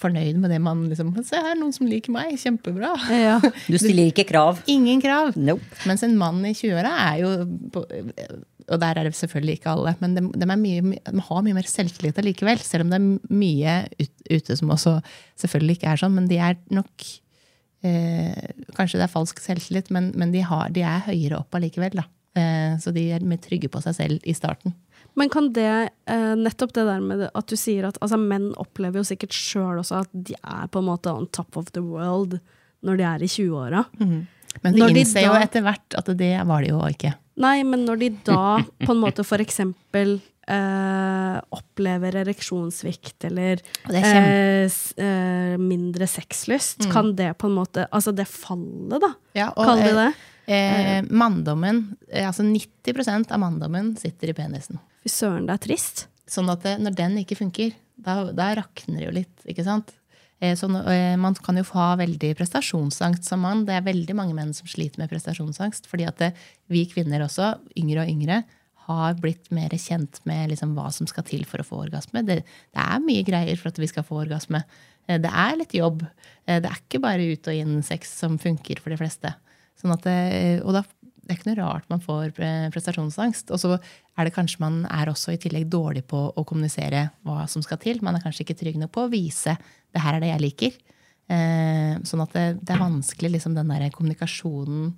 [0.00, 2.34] fornøyd med det man liksom Se her, noen som liker meg.
[2.40, 2.92] Kjempebra.
[3.14, 3.38] Ja.
[3.70, 4.60] Du stiller ikke krav.
[4.70, 5.34] Ingen krav.
[5.38, 5.64] Nope.
[5.88, 7.32] Mens en mann i 20-åra er jo
[7.74, 11.68] Og der er det selvfølgelig ikke alle, men de, de, mye, de har mye mer
[11.68, 12.62] selvtillit allikevel.
[12.64, 13.76] Selv om det er mye
[14.30, 14.96] ute som også
[15.42, 16.16] selvfølgelig ikke er sånn.
[16.16, 17.08] Men de er nok
[17.84, 22.00] eh, Kanskje det er falsk selvtillit, men, men de, har, de er høyere opp allikevel.
[22.00, 22.08] Da.
[22.34, 24.74] Eh, så de er mer trygge på seg selv i starten.
[25.16, 28.98] Men kan det, eh, nettopp det der med at du sier at altså, menn opplever
[28.98, 32.40] jo sikkert sjøl også at de er på en måte on top of the world
[32.84, 33.84] når de er i 20-åra.
[33.98, 37.14] Men de Når de innser jo da- etter hvert at det var de jo ikke.
[37.42, 44.66] Nei, men når de da på en måte for eksempel eh, opplever ereksjonssvikt eller er
[44.66, 49.80] eh, eh, mindre sexlyst, kan det på en måte Altså det fallet, da, Ja, kall
[49.82, 50.12] det eh, det.
[50.46, 54.78] Eh, manndommen, eh, altså 90% av manndommen sitter i penisen.
[55.04, 56.06] Fy søren, det er trist.
[56.28, 59.44] Sånn at det, når den ikke funker, da, da rakner det jo litt.
[59.48, 59.92] ikke sant?
[60.40, 63.64] Eh, så eh, man kan jo ha veldig prestasjonsangst som mann.
[63.68, 65.88] Det er veldig mange menn som sliter med prestasjonsangst.
[65.88, 66.32] Fordi at det,
[66.72, 68.42] vi kvinner også, yngre og yngre,
[68.84, 72.20] har blitt mer kjent med liksom hva som skal til for å få orgasme.
[72.26, 74.60] Det, det er mye greier for at vi skal få orgasme.
[75.08, 76.04] Eh, Det er litt jobb.
[76.46, 79.32] Eh, Det er ikke bare ut og inn sex som funker for de fleste.
[79.80, 80.18] Sånn det,
[80.62, 80.82] og da,
[81.24, 82.34] det er ikke noe rart man får
[82.74, 83.52] prestasjonsangst.
[83.54, 87.44] Og så er det kanskje man er også i tillegg dårlig på å kommunisere hva
[87.50, 88.02] som skal til.
[88.04, 89.56] Man er kanskje ikke trygg nok på å vise
[89.94, 90.76] det her er det jeg liker.
[91.32, 94.90] Eh, sånn at det, det er vanskelig, liksom den der kommunikasjonen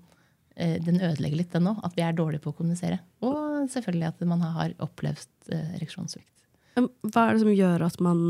[0.56, 1.82] eh, Den ødelegger litt, den òg.
[1.86, 2.98] At vi er dårlige på å kommunisere.
[3.26, 6.32] Og selvfølgelig at man har opplevd eh, ereksjonssvikt.
[6.76, 8.24] Hva er det som gjør at man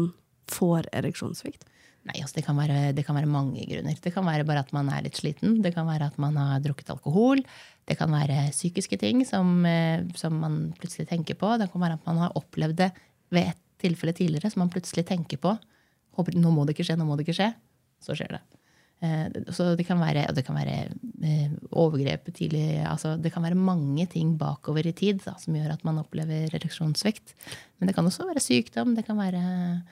[0.52, 1.66] får ereksjonssvikt?
[2.06, 3.96] Nei, altså det, kan være, det kan være mange grunner.
[3.98, 5.58] Det kan være bare at man er litt sliten.
[5.64, 7.42] Det kan være at man har drukket alkohol.
[7.86, 11.56] Det kan være psykiske ting som, eh, som man plutselig tenker på.
[11.58, 12.92] Det kan være at man har opplevd det
[13.34, 15.56] ved et tilfelle tidligere som man plutselig tenker på.
[16.16, 17.50] Håper, nå må det ikke skje, nå må det ikke skje.
[18.06, 18.42] Så skjer det.
[19.02, 20.78] Eh, Så det kan være, det kan være
[21.26, 25.74] eh, overgrep tidlig altså Det kan være mange ting bakover i tid da, som gjør
[25.74, 27.34] at man opplever ereksjonssvikt.
[27.78, 28.94] Men det kan også være sykdom.
[28.94, 29.82] Det kan være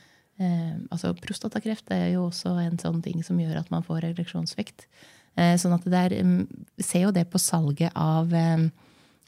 [0.43, 4.87] eh, altså Prostatakreft er jo også en sånn ting som gjør at man får ereksjonssvikt.
[5.35, 8.67] Eh, sånn at det der mm, ser jo det på salget av eh,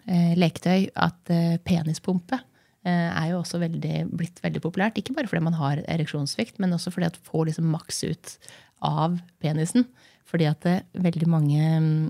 [0.07, 5.01] eh, leketøy at eh, penispumpe eh, er jo også veldig, blitt veldig populært.
[5.01, 8.37] Ikke bare fordi man har ereksjonssvikt, men også fordi at man får liksom maks ut
[8.87, 9.89] av penisen.
[10.27, 12.07] Fordi at det, veldig mange mm,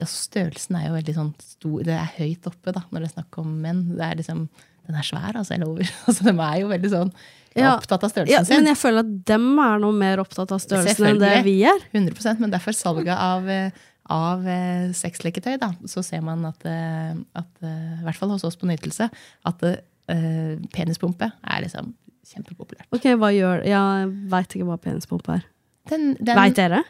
[0.00, 3.14] altså Størrelsen er jo veldig sånn stor Det er høyt oppe da, når det er
[3.16, 3.84] snakk om menn.
[3.96, 4.46] Det er liksom,
[4.88, 5.54] den er svær, altså.
[5.56, 5.92] Eller over.
[6.08, 7.12] Altså, de er jo veldig sånn
[7.58, 8.60] Ja, opptatt av størrelsen Ja, sin.
[8.62, 11.80] men jeg føler at dem er noe mer opptatt av størrelsen enn det vi er.
[11.92, 13.70] 100% Men derfor salget av, eh,
[14.10, 18.58] av eh, sexleketøy, da, så ser man at, eh, at i hvert fall hos oss
[18.60, 19.10] på Nytelse,
[19.50, 21.92] at uh, penispumpe er liksom
[22.30, 22.86] kjempepopulært.
[22.94, 25.44] Ok, hva gjør Jeg veit ikke hva penispumpe er.
[25.90, 26.84] Den, den, Veit dere?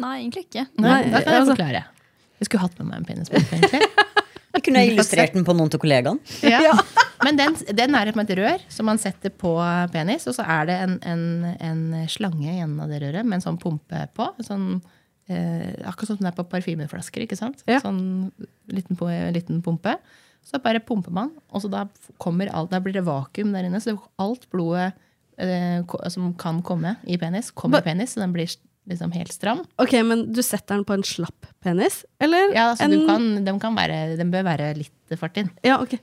[0.00, 0.66] Nei, egentlig ikke.
[0.76, 1.84] Nei, Nei, da kan jeg altså- forklare.
[2.36, 3.88] Jeg skulle hatt med meg en penispumpe, egentlig.
[4.56, 6.36] Jeg kunne jeg illustrert den på noen av kollegaene.
[6.48, 6.74] Ja.
[7.26, 9.52] Men den, den er et rør som man setter på
[9.92, 11.24] penis, og så er det en, en,
[11.64, 14.28] en slange i enden av det røret med en sånn pumpe på.
[14.44, 14.78] Sånn,
[15.32, 17.24] eh, akkurat som den er på parfymeflasker.
[17.24, 17.64] ikke sant?
[17.68, 17.80] Ja.
[17.84, 18.30] Sånn
[18.72, 19.00] liten,
[19.36, 19.96] liten pumpe.
[20.46, 21.88] Så bare pumper man, og så da,
[22.22, 23.80] alt, da blir det vakuum der inne.
[23.82, 24.92] Så alt blodet
[25.42, 28.52] eh, som kan komme i penis, kommer i penis, så den blir
[28.86, 29.62] liksom helt stram.
[29.82, 32.04] Ok, men du setter den på en slapp penis?
[32.22, 35.50] Eller Ja, altså en du kan, den, kan være, den bør være litt fart inn.
[35.66, 35.96] Ja, ok.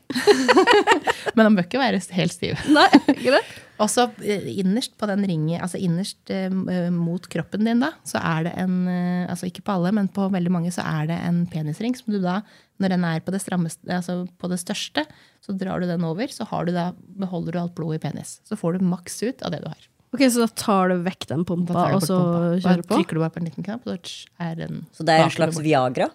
[1.35, 2.59] Men den bør ikke være helt stiv.
[2.77, 2.87] Nei,
[3.23, 3.59] greit.
[3.81, 6.53] Og så eh, innerst på den ringen, altså innerst eh,
[6.93, 10.27] mot kroppen din, da, så er det en eh, Altså ikke på alle, men på
[10.31, 12.41] veldig mange så er det en penisring som du da,
[12.83, 15.05] når den er på det strammeste, altså på det største,
[15.43, 18.37] så drar du den over, så har du da, beholder du alt blodet i penis.
[18.47, 19.89] Så får du maks ut av det du har.
[20.13, 22.41] Ok, Så da tar du vekk den pumpa, og så pumpa.
[22.63, 22.99] Kjører du på?
[22.99, 25.33] trykker du bare på en liten knapp, og så er den Så det er en
[25.33, 25.61] slags.
[25.63, 26.09] Viagra?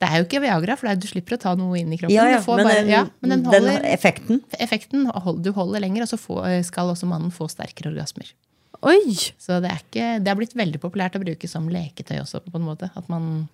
[0.00, 2.16] Det er jo ikke Viagra, for du slipper å ta noe inn i kroppen.
[2.16, 5.04] Ja, ja, Du får men, bare, ja, men den den effekten effekten
[5.44, 8.32] Du holder lenger, og så får, skal også mannen få sterkere orgasmer.
[8.80, 9.12] Oi!
[9.36, 12.40] Så det er, ikke, det er blitt veldig populært å bruke som leketøy også.
[12.48, 12.88] på en måte.
[12.96, 13.50] At man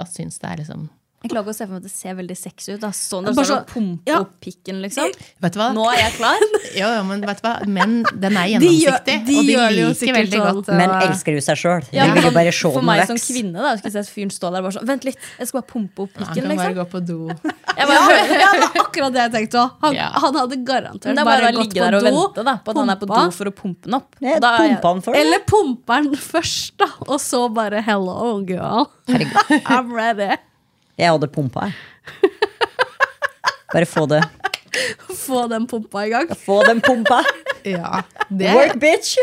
[0.00, 0.88] at syns det er liksom
[1.22, 2.80] Jeg klarer ikke å se for meg at det ser veldig sexy ut.
[2.82, 2.88] Da.
[2.90, 4.20] Sånn Bare står så- pumpe ja.
[4.20, 5.12] opp pikken, liksom.
[5.40, 5.68] Vet du hva?
[5.72, 6.38] Nå er jeg klar.
[6.72, 7.52] Jo, jo, men vet du hva?
[7.68, 10.54] Menn, den er De gjør- gjennomsiktig, de og de det liker veldig sånn.
[10.56, 10.68] godt.
[10.78, 11.82] Men å- elsker jo seg sjøl.
[11.92, 14.32] Ja, De vil jo bare se for meg som kvinne da, skulle jeg se fyren
[14.32, 16.74] stå der bare sånn Vent litt, jeg skal bare pumpe opp Han pikken, kan bare
[16.74, 16.78] liksom.
[16.80, 17.18] gå på do.
[17.76, 19.70] Jeg bare, Ja, det var akkurat det jeg tenkte òg.
[19.82, 20.08] Han, Ja.
[20.24, 22.70] han hadde garantert det er bare gått ligge der og på do, vente da, på
[22.74, 24.16] at han er på do for å pumpe den opp.
[24.20, 28.88] Da er for Eller pumper den først, da, og så bare 'hello, girl'.
[29.66, 30.36] I'm ready.
[30.98, 32.30] Jeg hadde pumpa, jeg.
[33.72, 34.20] Bare få det
[35.22, 36.28] Få den pumpa i gang.
[36.36, 37.22] Få den pumpa.
[37.64, 39.14] Ja, det, Work, bitch!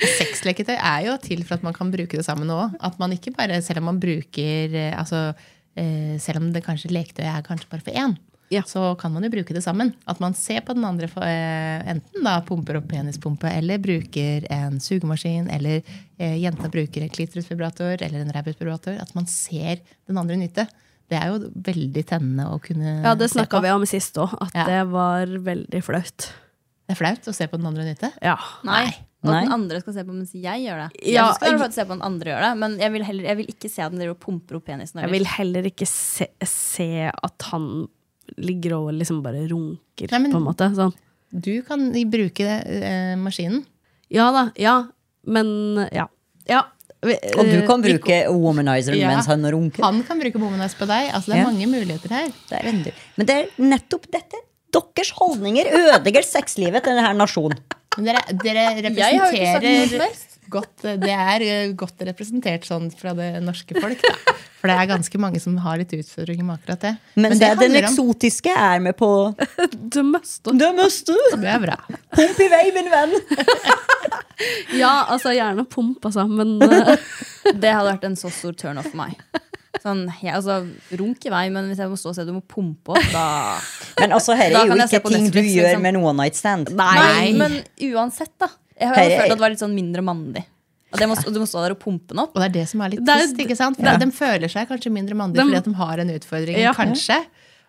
[0.00, 2.72] Sexleketøy er jo til for at man kan bruke det sammen òg.
[2.84, 5.30] At man ikke bare, selv om man bruker eh, altså,
[5.78, 8.16] eh, Selv om det kanskje leketøyet er kanskje bare for én,
[8.50, 8.62] Ja.
[8.66, 9.92] så kan man jo bruke det sammen.
[10.08, 14.48] At man ser på den andre for, eh, enten da pumper opp penispumpe, eller bruker
[14.50, 15.82] en sugemaskin, eller
[16.18, 18.98] eh, jenta bruker en klitorisvibrator eller en rabbitvibrator.
[19.00, 20.66] At man ser den andre nyte.
[21.10, 24.54] Det er jo veldig tennende å kunne Ja, det snakka vi om sist òg, at
[24.54, 24.64] Ja.
[24.68, 26.28] det var veldig flaut.
[26.86, 28.12] Det er flaut å se på den andre nyte.
[28.22, 28.36] Ja.
[28.64, 28.86] Nei.
[29.22, 29.42] Og Nei.
[29.44, 31.02] den andre skal se på mens jeg gjør det.
[31.12, 33.36] Ja, jeg skal jeg- se på den andre gjør det, men jeg vil, heller, jeg
[33.36, 35.00] vil ikke se at den driver og pumper opp penisen.
[35.02, 37.86] Jeg vil heller ikke se, se at han
[38.38, 40.70] ligger og liksom bare runker, Nei, men- på en måte.
[40.74, 40.94] Sånn.
[41.38, 43.66] Du kan bruke eh, maskinen.
[44.10, 44.88] Ja da, ja,
[45.26, 46.06] men ja.
[46.48, 46.62] ja.
[47.00, 49.08] Og du kan bruke womanizer Ja.
[49.08, 49.82] mens han runker.
[49.82, 51.10] Han kan bruke womanizer på deg.
[51.14, 51.50] Altså, det er Ja.
[51.50, 52.26] mange muligheter her.
[52.50, 52.92] Det er.
[53.16, 54.36] Men det er nettopp dette.
[54.70, 57.58] Deres holdninger ødelegger sexlivet til denne nasjonen.
[57.96, 60.39] Men dere, dere Jeg har ikke sagt noe som representerer.
[60.50, 64.02] Godt, Det er eh, godt representert sånn fra det norske folk.
[64.04, 64.36] Da.
[64.60, 66.94] For det er ganske mange som har litt utfordringer med akkurat det.
[67.16, 69.08] Men, det, den eksotiske er med på
[69.72, 70.52] Det meste.
[70.52, 71.16] The meste.
[71.40, 71.78] Det er bra.
[72.16, 73.16] Pump i vei, min venn!
[74.72, 76.94] Ja, altså gjerne pump, altså, men uh...
[77.62, 79.18] Det hadde vært en så stor turn off for meg.
[79.80, 80.62] Sånn, ja, altså,
[80.96, 83.26] Runk i vei, men hvis jeg må stå og se du må pumpe opp, da
[84.00, 85.84] Men altså, her er jo ikke ting du gjør liksom.
[85.84, 86.72] med en one night stand.
[86.76, 87.60] Nei, men
[87.90, 88.50] uansett, da.
[88.80, 90.44] Jeg har jo følt at det var litt sånn mindre mandig.
[90.90, 92.32] At må, du må stå der og pumpe den opp.
[92.34, 93.38] Og det er det som er litt trist.
[93.38, 93.78] ikke sant?
[93.78, 96.72] For De føler seg kanskje mindre mandige fordi at de har en utfordring, Ja.
[96.74, 97.20] kanskje.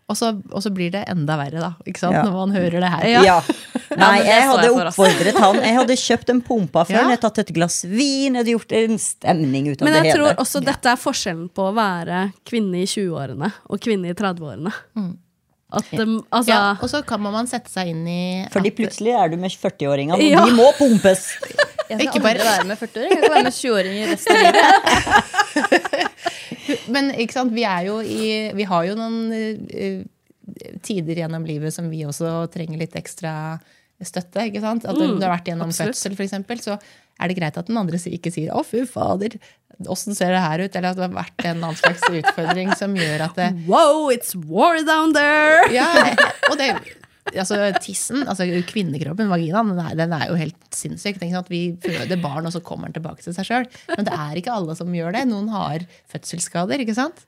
[0.09, 1.69] Og så, og så blir det enda verre, da.
[1.87, 2.17] Ikke sant?
[2.17, 2.23] Ja.
[2.25, 3.05] Når man hører det her.
[3.23, 3.35] Ja.
[3.95, 4.97] Nei, jeg hadde ass.
[4.97, 5.55] oppfordret han.
[5.61, 6.97] Jeg hadde kjøpt en pumpa før, Ja.
[7.05, 10.01] jeg hadde tatt et glass vin, jeg hadde gjort en stemning ut av det hele.
[10.01, 14.09] Men jeg tror også dette er forskjellen på å være kvinne i 20-årene og kvinne
[14.11, 14.73] i 30-årene.
[14.97, 15.13] At
[15.71, 19.29] um, altså Ja, og så kan man sette seg inn i Fordi at- plutselig er
[19.31, 20.45] du med 40-åringene, og Ja.
[20.45, 21.27] de må pumpes.
[21.89, 23.09] Jeg Ikke bare- aldri være med 40-åringer.
[23.09, 26.11] Jeg kan være med 20-åringer resten av livet.
[26.93, 30.01] Men ikke sant, vi er jo i Vi har jo noen uh,
[30.83, 33.59] tider gjennom livet som vi også trenger litt ekstra
[34.01, 34.47] støtte.
[34.49, 34.85] ikke sant?
[34.89, 35.93] At Mm, du har vært gjennom absolutt.
[35.95, 36.77] fødsel, eksempel, så
[37.21, 39.37] er det greit at den andre ikke sier 'å, fy fader',
[39.89, 40.75] åssen ser det her ut?
[40.75, 44.35] Eller at det har vært en annen slags utfordring som gjør at det Wow, it's
[44.35, 45.69] war down there!
[45.73, 46.15] Ja,
[46.49, 46.73] og det
[47.31, 51.19] Altså, tissen, altså kvinnekroppen, vaginaen, den er, den er jo helt sinnssyk.
[51.47, 53.67] Vi føder barn, og så kommer den tilbake til seg sjøl.
[53.93, 55.27] Men det er ikke alle som gjør det.
[55.29, 56.81] Noen har fødselsskader.
[56.81, 57.21] ikke sant?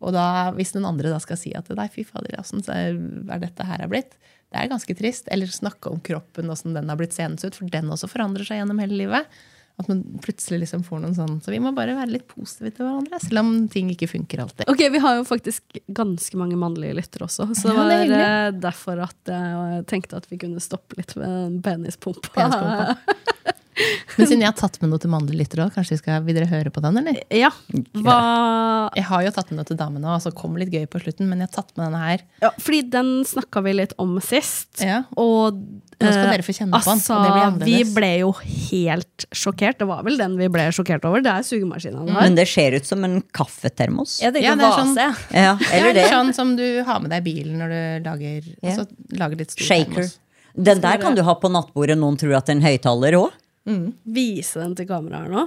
[0.00, 3.00] Og da, hvis den andre da skal si at nei, fy fader, åssen er
[3.42, 4.14] dette her er blitt,
[4.50, 5.30] det er ganske trist.
[5.30, 7.56] Eller snakke om kroppen, åssen den har blitt seende ut.
[7.56, 9.40] For den også forandrer seg gjennom hele livet.
[9.80, 12.84] At man plutselig liksom får noen sånn Så vi må bare være litt positive til
[12.84, 14.68] hverandre, selv om ting ikke funker alltid.
[14.68, 18.50] Ok, Vi har jo faktisk ganske mange mannlige lyttere også, så Ja, det var eh,
[18.60, 22.34] derfor at jeg tenkte at vi kunne stoppe litt med penispumpa.
[22.36, 23.20] Penispumpa.
[24.16, 26.70] Men siden jeg har tatt med noe til mandelitter òg, vi skal vil dere høre
[26.74, 27.20] på den, eller?
[27.34, 27.50] Ja.
[28.04, 28.16] Hva
[28.96, 31.28] Jeg har jo tatt med noe til damene òg, så kom litt gøy på slutten,
[31.30, 32.24] men jeg har tatt med denne her.
[32.42, 34.82] ja, Fordi den snakka vi litt om sist.
[34.84, 35.02] Ja.
[35.20, 35.60] Og
[36.00, 37.66] Nå skal eh, dere få kjenne på den, altså, det annerledes.
[37.68, 38.30] vi ble jo
[38.70, 39.78] helt sjokkert.
[39.82, 41.20] Det var vel den vi ble sjokkert over.
[41.24, 42.22] Det er sugemaskinen har.
[42.24, 44.18] Men det ser ut som en kaffetermos.
[44.22, 46.10] Jeg Ja, det er sånn- Ja, eller det det.
[46.10, 48.70] sånn som du har med deg i bilen når du lager, Ja.
[48.70, 49.94] altså, lager litt stor Shaker.
[50.08, 50.18] termos.
[50.56, 53.30] Den der kan du ha på nattbordet, noen tror at det er en høyttaler òg.
[54.04, 55.46] Vise den til kameraet her nå.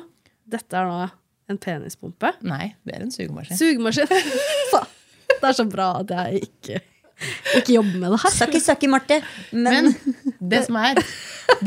[0.54, 1.10] Dette er nå
[1.52, 2.34] en penispumpe.
[2.48, 3.58] Nei, det er en sugemaskin.
[3.60, 4.08] Sugemaskin.
[5.44, 6.78] Det er så bra at jeg ikke,
[7.58, 8.32] ikke jobber med det her.
[8.32, 9.18] Sakki, sakki, Marte.
[9.52, 10.14] Men, Men
[10.54, 11.02] det som er,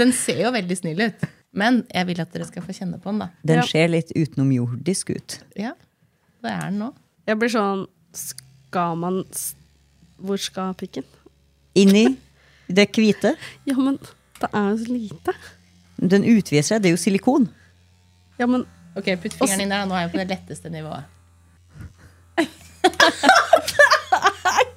[0.01, 1.27] den ser jo veldig snill ut.
[1.57, 3.29] Men jeg vil at dere skal få kjenne på den, da.
[3.45, 3.67] den Ja.
[3.69, 5.37] ser litt utenomjordisk ut.
[5.61, 5.75] Ja,
[6.45, 6.89] det er den nå.
[7.29, 7.85] Jeg blir sånn
[8.17, 9.21] Skal man
[10.23, 11.05] Hvor skal pikken?
[11.77, 12.07] Inni
[12.73, 13.35] det hvite.
[13.69, 13.99] Ja, men
[14.41, 15.35] det er jo så lite.
[15.97, 16.83] Den utvider seg.
[16.83, 17.49] Det er jo silikon.
[18.41, 19.85] Ja, men Ok, putt fingeren inn der.
[19.89, 21.05] Nå er jeg på det letteste nivået.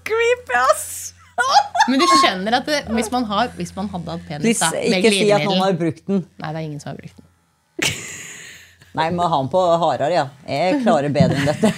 [0.10, 1.14] Creepy, ass!
[1.88, 4.82] Men du skjønner at det, hvis, man har, hvis man hadde hatt penis Please, da,
[4.92, 6.26] med ikke si at noen har brukt den.
[6.42, 7.28] Nei, det er ingen som har brukt den.
[9.00, 10.26] Nei, må ha den på hardere, ja.
[10.50, 11.72] Jeg klarer bedre enn dette.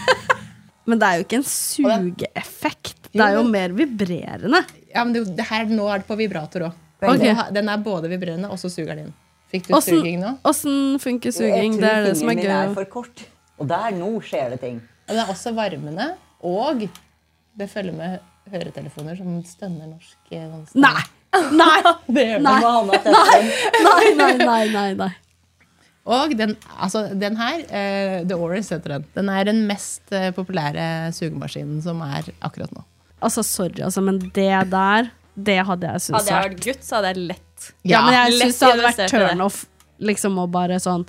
[0.90, 2.98] Men det er jo ikke en sugeeffekt.
[3.14, 4.64] Det er jo mer vibrerende.
[4.90, 6.80] Ja, men det, det her, Nå er det på vibrator òg.
[7.02, 7.36] Okay.
[7.54, 9.14] Den er både vibrerende, og så suger den inn.
[9.52, 10.34] Fikk du Åssen suging nå?
[10.48, 11.78] åssen funker suging?
[11.82, 13.24] Det er det som er fingeren min er for kort.
[13.60, 14.78] Og der, nå skjer det ting.
[15.10, 16.14] Og det er også varmende.
[16.48, 16.86] Og
[17.60, 20.86] det følger med høretelefoner som stønner norsk eh, sånn.
[20.86, 21.04] Nei!
[21.56, 21.76] Nei!
[22.16, 22.56] Det gjør nei.
[22.62, 23.02] Nei.
[23.86, 25.12] Nei, nei, nei, nei, nei.
[26.12, 29.06] Og den, altså, den her, uh, The Oris heter den.
[29.16, 32.84] Den er den mest uh, populære sugemaskinen som er akkurat nå.
[33.22, 36.98] Altså, sorry, altså, men det der, det hadde jeg syntes Hadde jeg vært gutt, så
[36.98, 37.51] hadde jeg lett
[37.88, 39.66] Ja, men jeg syns det hadde vært turnoff
[40.02, 41.06] liksom å bare sånn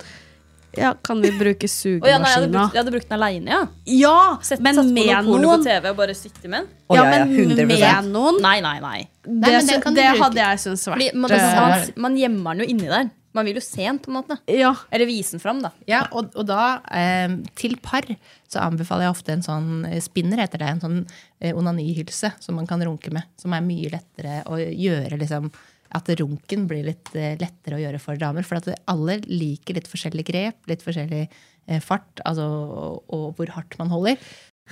[0.77, 3.49] Ja, kan vi bruke Å ja, nei, jeg, hadde brukt, jeg hadde brukt den aleine,
[3.53, 3.61] ja.
[3.85, 5.65] Ja, Sett, men satt på med noe porno på noen.
[5.65, 6.69] TV og bare sitte med den.
[6.89, 7.67] Oh, Ja, ja, ja, men 100%.
[7.69, 8.39] med noen.
[8.41, 9.01] Nei, nei, nei.
[9.23, 12.71] Det, nei, det, det hadde jeg syntes vært man, eh, man, man gjemmer den jo
[12.73, 13.11] inni der.
[13.33, 14.37] Man vil jo se den, på en måte.
[14.49, 14.75] Ja.
[14.93, 15.71] Eller vise den fram, da.
[15.89, 18.05] Ja, og, og da, eh, til par,
[18.49, 20.71] så anbefaler jeg ofte en sånn eh, spinner, heter det.
[20.75, 20.99] En sånn
[21.41, 23.25] eh, onanihylse som man kan runke med.
[23.41, 25.49] Som er mye lettere å gjøre liksom
[25.93, 28.45] At runken blir litt eh, lettere å gjøre for damer.
[28.47, 33.51] For at alle liker litt forskjellig grep, litt forskjellig eh, fart, altså, og, og hvor
[33.53, 34.17] hardt man holder.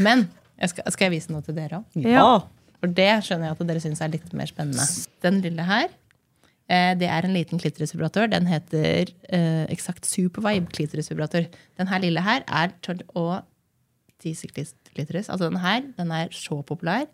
[0.02, 0.26] Men
[0.62, 2.02] jeg skal, skal jeg vise noe til dere òg?
[2.10, 2.26] Ja.
[2.82, 4.86] For det skjønner jeg at dere syns er litt mer spennende.
[5.22, 5.92] Den lille her,
[6.66, 8.32] eh, det er en liten klitorisvibrator.
[8.34, 11.46] Den heter eh, eksakt Supervibe klitorisvibrator.
[11.78, 13.28] Den her lille her er til å
[14.22, 15.30] klis- klitoris.
[15.30, 17.06] Altså den her, den er så populær.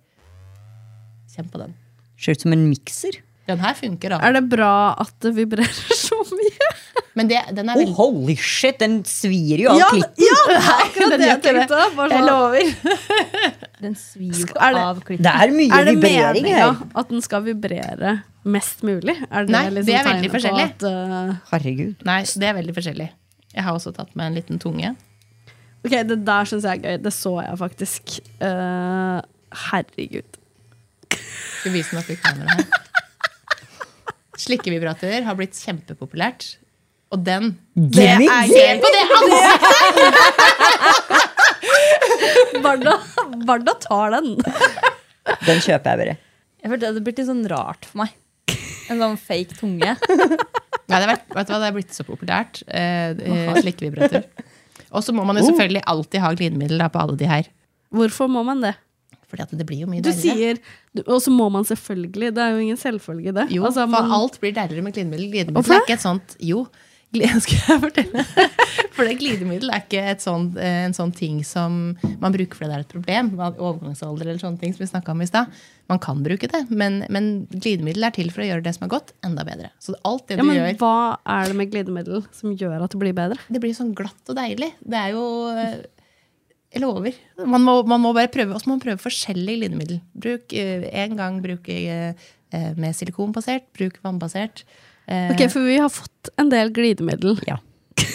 [1.36, 1.76] Kjenn på den.
[2.18, 3.20] Ser ut som en mikser.
[3.48, 4.18] Den her funker, da.
[4.28, 6.72] Er det bra at det vibrerer så mye?
[7.18, 10.26] Men det, den er Oh, holy shit, den svir jo av Ja, klitten.
[10.28, 11.80] ja, akkurat det jeg tenkte.
[11.96, 12.12] Sånn.
[12.14, 12.68] Jeg lover.
[13.88, 16.80] Den svir jo av det- av Det er mye er det vibrering meninga her.
[16.98, 19.14] at den skal vibrere mest mulig?
[19.30, 20.64] Er det Nei, liksom det er veldig forskjellig.
[20.72, 21.36] At, uh...
[21.52, 22.06] Herregud.
[22.10, 23.08] Nei, det er veldig forskjellig.
[23.54, 24.96] Jeg har også tatt med en liten tunge.
[25.86, 26.98] ok, det der syns jeg er gøy.
[27.06, 28.18] Det så jeg faktisk.
[28.42, 29.22] Uh,
[29.70, 30.42] herregud.
[31.62, 32.84] Skal vise meg kameraet her.
[34.38, 36.56] Slikkevibratorer har blitt kjempepopulært.
[37.16, 40.18] Og den Det er Se på det ansiktet!
[42.64, 42.94] Barda,
[43.48, 44.34] Barda tar den.
[45.48, 46.16] Den kjøper jeg bare.
[46.64, 48.14] Jeg følte Det blir blitt litt sånn rart for meg.
[48.92, 49.94] En sånn fake tunge.
[49.98, 52.62] Nei, det, er, vært- vet du hva, det er blitt så populært.
[52.68, 54.24] Eh, eh, Slikkevibrator.
[54.96, 57.50] Og så må man jo selvfølgelig alltid ha glidemiddel på alle de her.
[57.92, 58.74] Hvorfor må man det?
[59.28, 60.58] Fordi at det blir jo mye Du deiligere.
[60.96, 62.34] sier Og så må man selvfølgelig.
[62.34, 63.50] Det er jo ingen selvfølge, det.
[63.52, 65.32] Jo, Altså, for man- alt blir deiligere med glidemiddel.
[65.32, 66.68] Glidemiddel er ikke et sånt Jo,
[67.18, 68.24] skal jeg fortelle?
[68.98, 72.76] For det glidemiddel er ikke sånt, eh, en sånn ting som man bruker fordi det
[72.76, 73.30] er et problem.
[73.38, 75.52] Overgangsalder eller sånne ting som vi snakket om i stad.
[75.88, 78.92] Man kan bruke det, men, men glidemiddel er til for å gjøre det som er
[78.96, 79.70] godt, enda bedre.
[79.80, 80.94] Så alt det ja, du men gjør hva
[81.38, 83.38] er det med glidemiddel som gjør at det blir bedre?
[83.48, 84.74] Det blir sånn glatt og deilig.
[84.84, 85.24] Det er jo
[86.84, 87.14] eh, over.
[87.46, 90.00] Man må, man må bare prøve, også må man prøve forskjellige glidemiddel.
[90.14, 92.14] Bruk én gang bruk eh,
[92.52, 94.64] eh, med silikonbasert, bruk vannbasert.
[95.08, 97.38] Uh, Ok, For vi har fått en del glidemiddel.
[97.48, 97.58] Ja.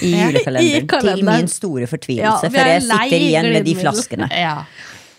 [0.02, 1.16] I I julekalenderen.
[1.16, 4.28] Til min store fortvilelse, Ja, for jeg sitter igjen med de flaskene.
[4.30, 4.64] Ja.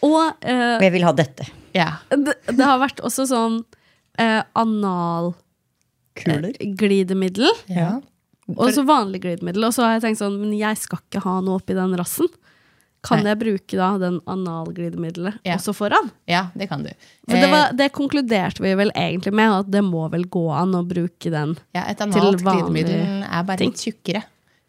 [0.05, 1.43] Og eh, Og jeg vil ha dette.
[1.73, 1.89] ja.
[2.11, 3.63] det, det har vært også sånn
[4.53, 7.49] analglidemiddel.
[7.73, 7.99] ja.
[8.59, 9.63] Og så vanlig glidemiddel.
[9.63, 12.27] Og så har jeg tenkt sånn, men jeg skal ikke ha noe oppi den rassen.
[13.03, 15.57] Kan jeg bruke da den analglidemiddelet Ja.
[15.57, 16.09] også foran?
[16.27, 16.89] Ja, det kan du.
[17.27, 20.45] For det, Eh, var, det konkluderte vi vel egentlig med, at det må vel gå
[20.55, 21.57] an å bruke den.
[21.75, 23.71] ja, et analt til vanlig glidemiddel er bare ting.
[23.71, 24.23] litt tjukkere.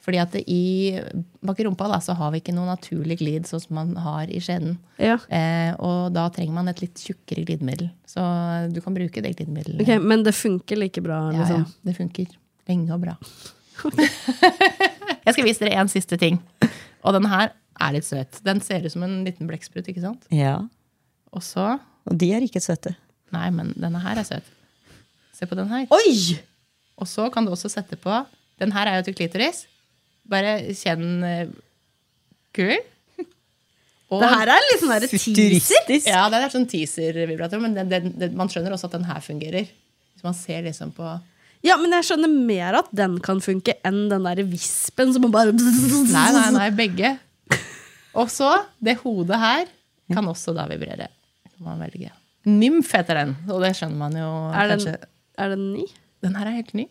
[0.04, 1.00] Fordi at i,
[1.42, 4.36] bak rumpa da, så har vi ikke noe naturlig glid sånn som man har i
[4.38, 4.76] skjeden.
[4.98, 5.14] Ja.
[5.30, 7.88] Eh, og da trenger man et litt tjukkere glidemiddel.
[8.06, 8.20] Så
[8.74, 9.80] du kan bruke det glidemiddelet.
[9.80, 11.64] Okay, men det funker like bra, Ja, liksom.
[11.64, 12.26] ja, det funker
[12.68, 13.16] lenge og bra.
[15.24, 16.38] jeg skal vise dere en siste ting.
[17.04, 17.52] Og den her
[17.84, 18.40] er litt søt.
[18.46, 20.24] Den ser ut som en liten blekksprut, ikke sant?
[20.34, 20.58] Ja.
[21.34, 21.74] Og så
[22.04, 22.94] Og de er ikke søte.
[23.34, 24.48] Nei, men denne her er søt.
[25.34, 25.86] Se på den her.
[25.94, 26.38] Oi!
[27.00, 28.22] Og så kan du også sette på
[28.60, 29.64] Den her er jo til klitoris.
[30.30, 31.54] Bare kjenn eh,
[32.54, 32.76] Kul.
[34.12, 35.94] Og, Det her er litt sånn teaser.
[36.06, 39.24] Ja, det er sånn teaser-vibrator, men det, det, det, man skjønner også at den her
[39.24, 39.66] fungerer.
[40.14, 41.08] Hvis man ser liksom på
[41.64, 45.34] Ja, men jeg skjønner mer at den kan funke enn den der vispen som man
[45.34, 47.16] bare Nei, nei, nei, begge.
[48.14, 48.50] Og så,
[48.84, 49.66] det hodet her
[50.14, 51.08] kan også da vibrere.
[51.48, 52.10] Kan man velge.
[52.46, 54.96] Nymf heter den, og det skjønner man jo Er den, kanskje.
[55.38, 55.86] er den ny?
[56.22, 56.84] Den her er helt ny.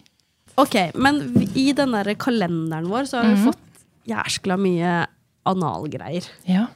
[0.58, 1.20] Ok, men
[1.58, 3.46] i den der kalenderen vår så har vi Mhm.
[3.52, 5.08] fått jæskla mye
[5.46, 6.26] analgreier.
[6.48, 6.68] Ja.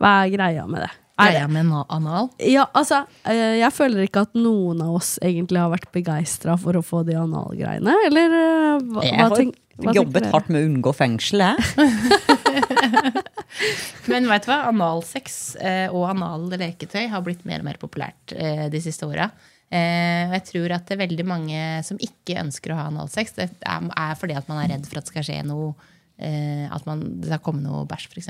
[0.00, 0.90] Hva er greia med det?
[1.16, 2.28] Greia med anal.
[2.40, 6.72] Ja, altså, eh, jeg føler ikke at noen av oss egentlig har vært begeistra for
[6.74, 10.48] å få de analgreiene, eller eh, hva, Jeg hva har tenk- hva tenker jobbet hardt
[10.50, 11.56] med å unngå fengsel, jeg.
[14.10, 14.60] Men vet du hva?
[14.70, 19.30] Analsex eh, og anale leketøy har blitt mer og mer populært eh, de siste åra.
[19.70, 23.36] Eh, og jeg tror at det er veldig mange som ikke ønsker å ha analsex,
[23.38, 25.74] det er, fordi at man er redd for at det skal skje noe
[26.14, 28.28] At man, det skal komme noe bæsj, f.eks.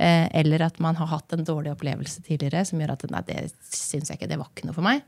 [0.00, 4.08] Eller at man har hatt en dårlig opplevelse tidligere som gjør at nei, det syns
[4.08, 5.02] jeg ikke, det var ikke noe for meg.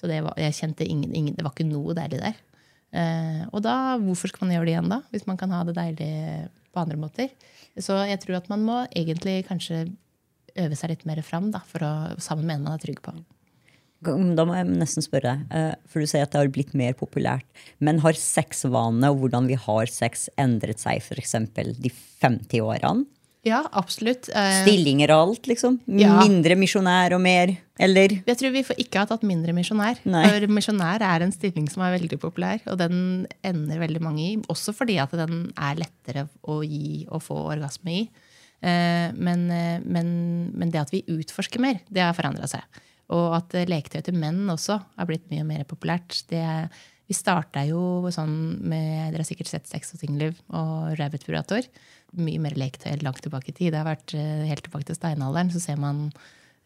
[0.00, 2.40] Så det var, jeg kjente ingen, ingen, det var ikke noe deilig der.
[2.96, 5.76] Eh, og da, hvorfor skal man gjøre det igjen da, hvis man kan ha det
[5.76, 6.10] deilig
[6.72, 7.32] på andre måter?
[7.80, 9.86] Så jeg tror at man må egentlig kanskje
[10.56, 13.14] øve seg litt mer fram da, for å, sammen med en man er trygg på.
[14.06, 16.94] Da må jeg nesten spørre deg, eh, for du sier at det har blitt mer
[16.98, 17.46] populært.
[17.80, 21.34] Men har sexvanene og hvordan vi har sex endret seg f.eks.
[21.80, 23.06] de 50 årene?
[23.46, 24.26] Ja, absolutt.
[24.34, 25.76] Eh, Stillinger og alt, liksom?
[25.86, 26.16] Ja.
[26.24, 27.52] Mindre misjonær og mer?
[27.78, 28.16] Eller?
[28.26, 30.00] Jeg tror vi får ikke har tatt mindre misjonær.
[30.02, 32.96] For misjonær er en stilling som er veldig populær, og den
[33.46, 34.32] ender veldig mange i.
[34.52, 38.02] Også fordi at den er lettere å gi og få orgasme i.
[38.66, 42.64] Eh, Men, eh, men, men det at vi utforsker mer, det har forandra seg.
[43.14, 46.24] Og at leketøy til menn også har blitt mye mer populært.
[46.26, 46.42] Det,
[47.06, 48.32] vi starta jo sånn
[48.66, 51.66] med Dere har sikkert sett Sex og singelliv og Rabbit Vibrator.
[52.18, 53.72] Mye mer leketøy langt tilbake i tid.
[53.74, 55.50] Det har vært eh, helt tilbake til steinalderen.
[55.54, 56.06] Så ser man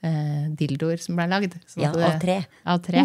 [0.03, 1.57] eh, dildoer som ble lagd.
[1.69, 2.39] Sånn Ja, av tre.
[2.65, 3.05] Av tre.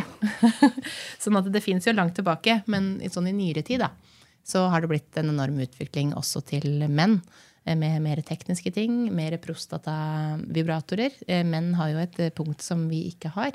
[1.23, 2.61] sånn at det fins jo langt tilbake.
[2.71, 3.91] Men i sånn i nyere tid da,
[4.45, 7.19] så har det blitt en enorm utvikling også til menn.
[7.65, 11.11] eh, Med mer tekniske ting, mer prostatavibratorer.
[11.27, 13.51] Eh, Menn har jo et punkt som vi ikke har,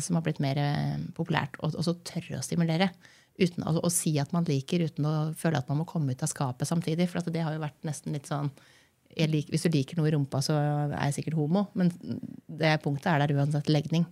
[0.00, 1.58] som har blitt mer eh, populært.
[1.60, 2.90] Og også tørre å stimulere.
[3.36, 6.24] Uten å, å si at man liker, uten å føle at man må komme ut
[6.24, 7.08] av skapet samtidig.
[7.10, 8.52] For det har jo vært nesten litt sånn
[9.16, 11.62] jeg lik, Hvis du liker noe i rumpa, så er jeg sikkert homo.
[11.78, 11.88] Men
[12.46, 14.04] det punktet er der uansett legning.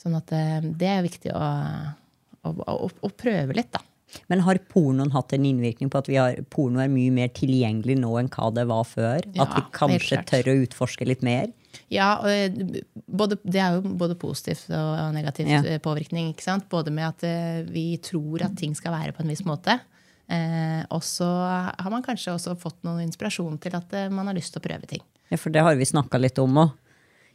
[0.00, 1.44] Sånn at eh, det er viktig å,
[2.48, 3.82] å, å, å prøve litt, da.
[4.32, 7.98] Men har pornoen hatt en innvirkning på at vi har, porno er mye mer tilgjengelig
[8.00, 9.26] nå enn hva det var før?
[9.34, 11.50] Ja, at vi kanskje tør å utforske litt mer?
[11.90, 12.50] Ja, eh,
[13.08, 15.62] både, det er jo både positivt og negativt Ja.
[15.64, 16.32] eh, påvirkning.
[16.34, 16.68] ikke sant?
[16.68, 19.78] Både med at eh, vi tror at ting skal være på en viss måte.
[20.28, 21.28] Eh, og så
[21.78, 24.86] har man kanskje også fått noen inspirasjon til at man har lyst til å prøve
[24.86, 25.00] ting.
[25.30, 26.76] Ja, for det har vi snakka litt om òg.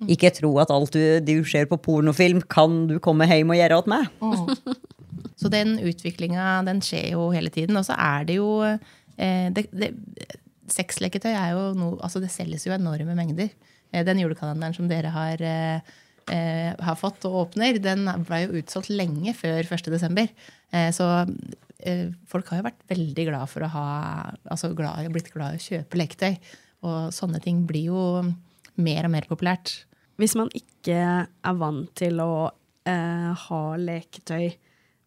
[0.10, 3.78] Ikke tro at alt du, du ser på pornofilm, kan du komme hjem og gjøre
[3.80, 4.10] åt meg.
[5.40, 7.78] Så den utviklinga, den skjer jo hele tiden.
[7.80, 9.94] Og så er det jo eh, det, det,
[10.74, 13.50] Sexleketøy er jo noe Altså, det selges jo enorme mengder.
[13.94, 15.80] Eh, den julekalenderen som dere har, eh,
[16.34, 20.30] eh, har fått og åpner, den ble jo utsolgt lenge før 1.12.
[20.74, 21.08] Eh, så
[22.32, 23.88] folk har jo vært veldig glad for å ha
[24.50, 26.38] Altså glad, blitt glad i å kjøpe leketøy.
[26.84, 28.34] Og sånne ting blir jo
[28.78, 29.84] mer og mer populært.
[30.20, 30.96] Hvis man ikke
[31.28, 32.52] er vant til å
[32.86, 34.54] eh, ha leketøy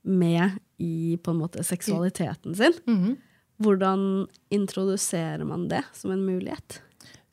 [0.05, 3.17] med i på en måte seksualiteten sin, Mhm.
[3.61, 6.81] hvordan introduserer man det som en mulighet?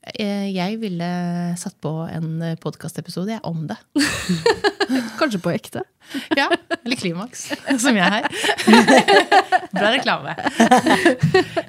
[0.04, 1.08] Eh, Jeg ville
[1.60, 3.78] satt på en podkastepisode om det.
[5.20, 5.84] Kanskje på ekte?
[6.38, 6.50] Ja,
[6.84, 7.46] Eller Klimaks,
[7.84, 8.26] som jeg er.
[9.72, 10.34] Bra reklame.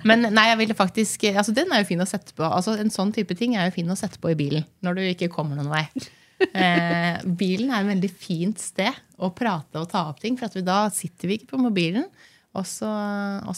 [0.03, 2.43] Men nei, jeg ville faktisk altså Den er jo fin å sette på.
[2.49, 5.05] Altså En sånn type ting er jo fin å sette på i bilen når du
[5.07, 5.85] ikke kommer noen vei.
[6.51, 10.57] Eh, bilen er et veldig fint sted å prate og ta opp ting, for at
[10.59, 12.09] vi, da sitter vi ikke på mobilen.
[12.55, 12.89] Og så,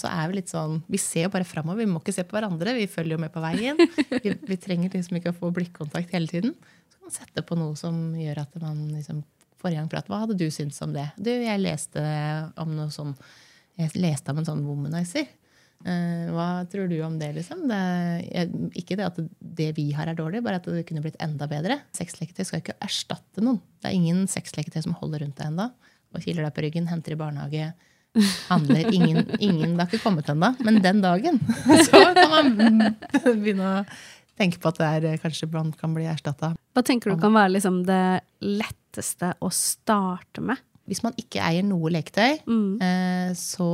[0.09, 1.83] er vi litt sånn Vi ser jo bare framover.
[1.85, 2.77] Vi må ikke se på hverandre.
[2.79, 3.81] Vi følger jo med på veien.
[4.25, 6.55] Vi, vi trenger liksom ikke å få blikkontakt hele tiden.
[6.89, 9.25] Så kan man sette på noe som gjør at man liksom
[9.57, 11.07] Forrige gang prat, hva hadde du syntes om det?
[11.17, 12.03] Du, jeg leste
[12.61, 13.15] om noe sånn
[13.81, 15.25] Jeg leste om en sånn womanizer.
[15.85, 17.67] Eh, hva tror du om det, liksom?
[17.69, 17.81] Det,
[18.79, 21.81] ikke det at det vi har, er dårlig, bare at det kunne blitt enda bedre.
[21.97, 23.61] Sexleketøy skal ikke erstatte noen.
[23.81, 25.69] Det er ingen sexleketøy som holder rundt deg ennå.
[26.15, 27.69] Og kiler deg på ryggen, henter i barnehage,
[28.49, 28.93] handler.
[28.93, 30.53] Ingen, ingen Det har ikke kommet ennå.
[30.65, 31.41] Men den dagen
[31.89, 32.95] så kan man
[33.25, 33.83] begynne å
[34.37, 36.55] tenke på at det er, kanskje man kan bli erstatta.
[36.77, 38.03] Hva tenker du kan være liksom det
[38.45, 40.61] letteste å starte med?
[40.87, 42.77] Hvis man ikke eier noe leketøy, Mm.
[42.85, 43.67] eh, så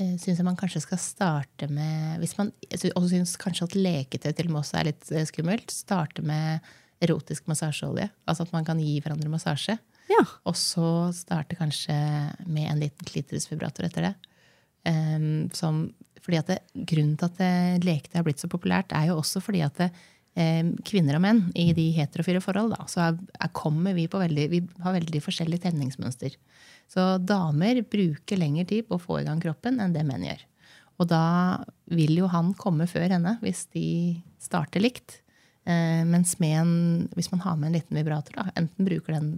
[0.00, 4.30] eh, syns jeg man kanskje skal starte med Hvis man også syns kanskje at leketøy
[4.32, 6.60] til og med også er litt eh, skummelt, starte med
[7.04, 8.08] erotisk massasjeolje.
[8.28, 9.76] Altså at man kan gi hverandre massasje.
[10.10, 10.22] Ja.
[10.48, 11.94] Og så starte kanskje
[12.50, 14.14] med en liten klitorisvibrator etter det.
[14.88, 15.84] Um, som,
[16.24, 16.58] fordi at det,
[16.88, 19.90] grunnen til at det, leketøy har blitt så populært, er jo også fordi at det,
[20.40, 24.20] um, kvinner og menn i de heterofile forhold, da, så er, er, kommer vi på
[24.22, 26.38] veldig Vi har veldig forskjellig tenningsmønster.
[26.90, 30.46] Så damer bruker lengre tid på å få i gang kroppen enn det menn gjør.
[31.00, 31.24] Og da
[31.88, 33.86] vil jo han komme før henne hvis de
[34.42, 35.20] starter likt.
[35.68, 36.72] Eh, mens en,
[37.16, 39.30] hvis man har med en liten vibrator, da, enten bruker den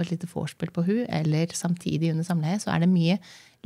[0.00, 3.18] på et lite vorspiel på hun, eller samtidig under samleie, så er det mye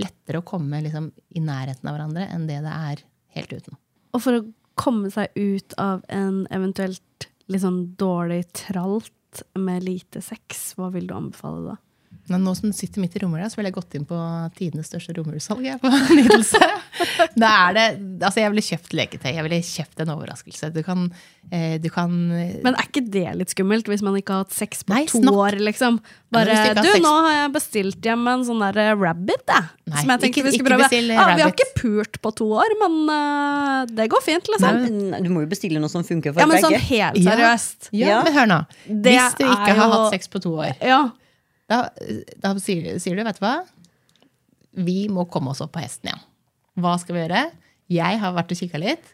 [0.02, 3.04] lettere å komme liksom, i nærheten av hverandre enn det det er
[3.38, 3.78] helt uten.
[4.14, 4.46] Og for å
[4.78, 11.06] komme seg ut av en eventuelt litt sånn dårlig tralt med lite sex, hva vil
[11.10, 11.76] du anbefale da?
[12.32, 14.16] Men nå som du sitter midt i romjula, så ville jeg gått inn på
[14.56, 15.66] tidenes største romjulssalg.
[15.82, 16.60] på Nydelse.
[17.36, 17.84] Da er det,
[18.24, 19.30] altså jeg ville kjøpt leketøy.
[19.34, 20.70] Jeg ville kjøpt en overraskelse.
[20.72, 21.02] Du kan,
[21.52, 22.08] eh, du kan
[22.64, 25.20] Men er ikke det litt skummelt, hvis man ikke har hatt sex på Nei, to
[25.20, 25.58] snakk- år?
[25.68, 25.98] liksom?
[26.32, 29.44] Bare, ja, du du, sex- nå har jeg bestilt hjem en sånn der eh, rabbit,
[29.52, 29.66] jeg.
[29.92, 31.02] Nei, som jeg tenkte ikke- vi skulle prøve.
[31.14, 34.80] Ja, vi har ikke pult på to år, men uh, det går fint, liksom.
[35.12, 37.90] Nei, Du må jo bestille noe som funker for Ja, men sånn helt seriøst.
[37.92, 38.22] Ja, Ja.
[38.24, 38.58] men hør nå.
[38.88, 41.02] Det Hvis du ikke har jo- hatt sex på to år, Ja.
[41.70, 41.88] Da,
[42.42, 43.56] da sier, sier du, vet du hva?
[44.84, 46.24] Vi må komme oss opp på hesten igjen.
[46.82, 47.44] Hva skal vi gjøre?
[47.94, 49.12] Jeg har vært og kikka litt.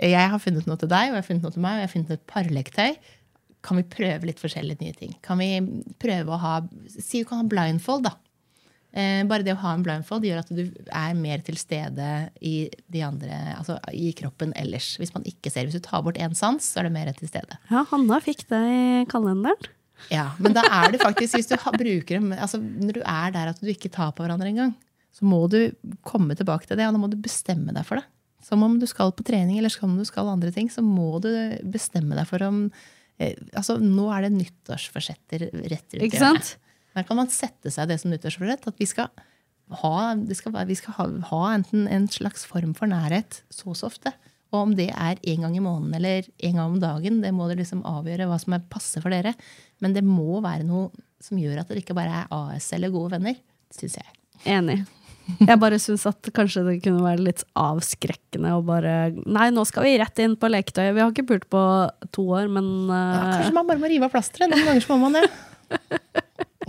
[0.00, 1.88] Jeg har funnet noe til deg, og jeg har funnet noe til meg, og jeg
[1.88, 2.98] har funnet et parlektøy.
[3.66, 5.14] Kan vi prøve litt forskjellige nye ting?
[5.24, 5.50] Kan vi
[6.00, 6.54] prøve å ha
[6.94, 8.14] Si du kan ha blindfold, da.
[8.90, 12.06] Eh, bare det å ha en blindfold gjør at du er mer til stede
[12.42, 12.70] i,
[13.06, 14.94] andre, altså i kroppen ellers.
[14.98, 15.68] Hvis man ikke ser.
[15.68, 17.60] Hvis du tar bort én sans, så er du mer til stede.
[17.70, 19.70] ja, Hanna fikk det i kalenderen.
[20.08, 23.52] Ja, Men da er det faktisk, hvis du bruker dem altså Når du er der
[23.52, 24.72] at du ikke tar på hverandre engang,
[25.14, 25.72] så må du
[26.06, 28.06] komme tilbake til det, og da må du bestemme deg for det.
[28.46, 31.18] Som om du skal på trening eller som om du skal andre ting, så må
[31.22, 31.30] du
[31.68, 32.62] bestemme deg for om
[33.20, 36.54] eh, altså Nå er det nyttårsforsetter rett rundt hjørnet.
[36.96, 38.66] Der kan man sette seg det som nyttårsforsett.
[38.70, 39.10] At vi skal
[39.82, 43.78] ha, det skal, vi skal ha, ha enten en slags form for nærhet så og
[43.78, 44.14] så ofte.
[44.50, 47.46] Og om det er én gang i måneden eller én gang om dagen, det må
[47.46, 49.34] dere liksom avgjøre hva som er passe for dere.
[49.82, 50.88] Men det må være noe
[51.22, 53.36] som gjør at det ikke bare er AS eller gode venner,
[53.76, 54.10] syns jeg.
[54.50, 54.80] Enig.
[55.38, 59.84] Jeg bare syns at kanskje det kunne være litt avskrekkende å bare Nei, nå skal
[59.86, 60.96] vi rett inn på leketøyet.
[60.96, 61.60] Vi har ikke pult på
[62.16, 64.50] to år, men Ja, eh, kanskje man bare må rive av plasteret.
[64.50, 65.28] Noen ganger så må man det.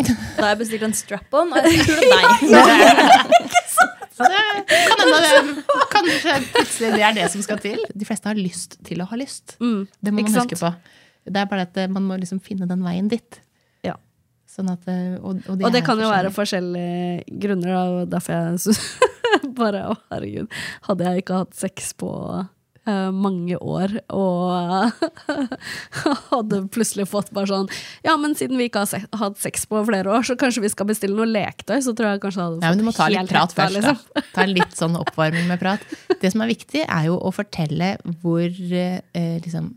[0.02, 1.52] Da har jeg bestilt en strap-on.
[1.54, 2.16] og Jeg tror det er
[2.56, 3.50] nei.
[4.12, 7.80] Så det kan hende det kanskje plutselig det er det som skal til.
[7.96, 9.56] De fleste har lyst til å ha lyst.
[9.62, 10.74] mm, Det må man huske på.
[11.32, 13.40] Det er bare at eh, man må liksom finne den veien dit.
[13.86, 13.96] Ja.
[14.50, 14.84] Sånn at,
[15.22, 18.82] og, og, de Og det kan jo være forskjellige grunner, og derfor jeg syns
[19.62, 20.52] Bare å, herregud.
[20.90, 22.10] Hadde jeg ikke hatt sex på
[22.90, 24.92] eh, mange år og
[26.32, 27.70] hadde plutselig fått bare sånn
[28.06, 30.72] Ja, men siden vi ikke har se hatt sex på flere år, så kanskje vi
[30.74, 31.78] skal bestille noe leketøy.
[31.86, 33.94] Så tror jeg kanskje jeg hadde Ja, men du må ta litt prat først, da,
[33.94, 34.26] liksom.
[34.38, 35.86] Ta litt sånn oppvarming med prat.
[36.22, 39.74] Det som er viktig, er jo å fortelle hvor eh, liksom,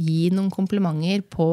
[0.00, 1.50] Gi noen komplimenter på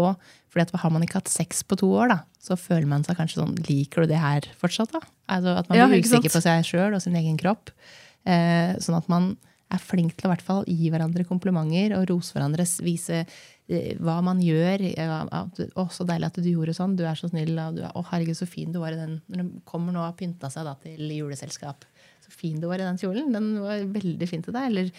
[0.58, 3.42] fordi har man ikke hatt sex på to år, da, så føler man seg kanskje
[3.42, 5.04] sånn Liker du det her fortsatt, da?
[5.30, 7.74] Altså At man blir ja, usikker på seg sjøl og sin egen kropp.
[8.28, 9.36] Eh, sånn at man
[9.74, 12.64] er flink til å hvert fall gi hverandre komplimenter og rose hverandre.
[12.86, 14.86] Vise eh, hva man gjør.
[14.96, 16.96] 'Å, så deilig at du gjorde sånn.
[16.96, 19.20] Du er så snill.' Og du er, 'Å, herregud, så fin du var i den.'
[19.28, 21.84] Når de kommer nå og har pynta seg da, til juleselskap.
[22.24, 23.32] 'Så fin du var i den kjolen.
[23.36, 24.92] Den var veldig fin til deg.' Eller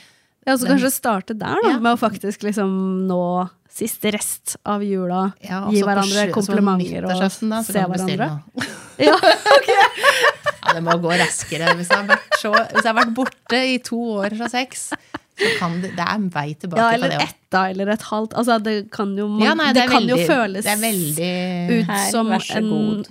[0.47, 1.79] Ja, så kanskje starte der, da, Ja.
[1.79, 5.35] med å faktisk liksom nå siste rest av jula.
[5.45, 8.43] Ja, gi hverandre komplimenter og og se hverandre.
[8.99, 10.38] Ja, Ja,
[10.75, 11.73] det må gå raskere.
[11.79, 14.91] Hvis jeg har vært, så, hvis jeg har vært borte i to år fra sex,
[15.39, 17.93] så kan det, det er en vei tilbake ja, på eller det ett, da, eller
[17.95, 18.33] et halvt.
[18.41, 21.29] Altså, det kan jo, man, Ja, nei, det det kan veldig, jo føles det veldig-
[21.77, 23.05] ut Her, som en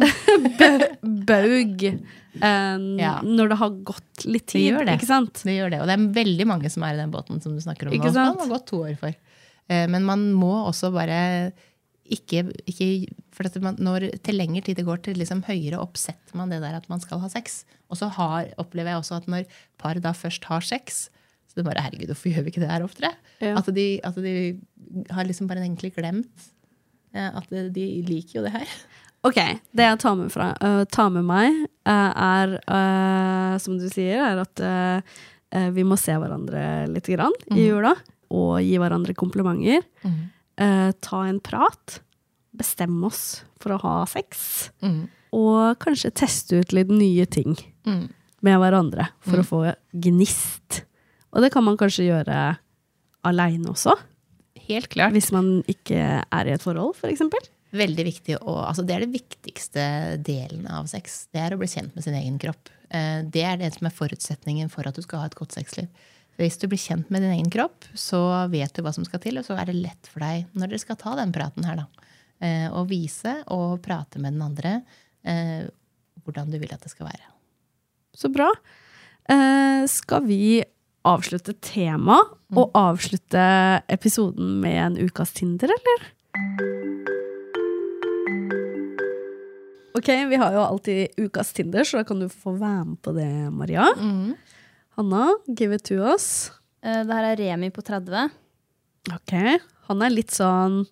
[1.27, 3.13] baug eh, Ja.
[3.23, 4.97] når det har gått litt Det tid, gjør det.
[4.99, 5.41] ikke sant?
[5.47, 5.79] Det gjør det.
[5.81, 8.11] Og det er veldig mange som er i den båten som du snakker om Ikke
[8.11, 8.13] nå.
[8.17, 8.35] sant?
[8.37, 9.15] Man har gått to år for.
[9.69, 11.51] Eh, Men man må også bare
[12.07, 12.89] ikke, ikke
[13.37, 16.49] For at man, når til lengre tid det går, til liksom høyere opp setter man
[16.49, 17.61] det der at man skal ha sex.
[17.93, 19.45] Og så har, opplever jeg også at når
[19.77, 21.07] par da først har sex,
[21.45, 23.13] så det bare herregud, hvorfor gjør vi ikke det her oftere?
[23.43, 23.53] Ja.
[23.59, 24.33] At, de, at de
[25.13, 26.47] har liksom bare egentlig glemt
[27.13, 28.73] eh, at de liker jo det her.
[29.25, 29.37] Ok,
[29.75, 31.55] det jeg tar med, fra, uh, tar med meg,
[31.89, 34.61] uh, er, uh, som du sier, er at
[35.73, 36.61] vi må se hverandre
[36.91, 37.93] litt grann i jula,
[38.35, 39.85] og gi hverandre komplimenter.
[40.57, 41.99] Øh, ta en prat.
[42.57, 44.69] Bestemme oss for å ha sex.
[45.35, 47.55] Og kanskje teste ut litt nye ting
[47.87, 48.09] Mm.
[48.41, 49.59] med hverandre for å få
[49.95, 50.81] gnist.
[51.33, 52.57] Og det kan man kanskje gjøre
[53.27, 53.93] aleine også,
[54.67, 55.13] Helt klart.
[55.13, 57.39] hvis man ikke er i et forhold, for eksempel.
[57.73, 59.83] Veldig viktig å, altså Det er det viktigste
[60.23, 61.27] delen av sex.
[61.33, 62.69] Det er å bli kjent med sin egen kropp.
[62.89, 65.87] Eh, Det er det som er forutsetningen for at du skal ha et godt sexliv.
[66.39, 69.37] Hvis du blir kjent med din egen kropp, så vet du hva som skal til,
[69.39, 71.85] og så er det lett for deg når dere skal ta den praten her, da.
[72.41, 74.73] Eh, Å vise og prate med den andre
[75.25, 75.65] eh,
[76.23, 77.31] hvordan du vil at det skal være.
[78.17, 78.51] Så bra.
[79.29, 80.61] Eh, skal vi
[81.07, 83.41] avslutte temaet og avslutte
[83.89, 86.05] episoden med en ukas Tinder, eller?
[89.97, 93.13] Ok, vi har jo alltid ukas Tinder, så da kan du få være med på
[93.17, 93.87] det, Maria.
[94.97, 95.23] Hanna,
[95.57, 96.51] give it to us.
[96.83, 98.29] Eh, Det her er Remi på 30.
[99.15, 99.33] Ok,
[99.87, 100.83] han er litt sånn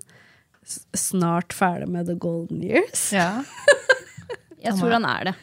[0.98, 3.12] snart ferdig med the golden years.
[4.66, 5.36] Jeg tror han er det.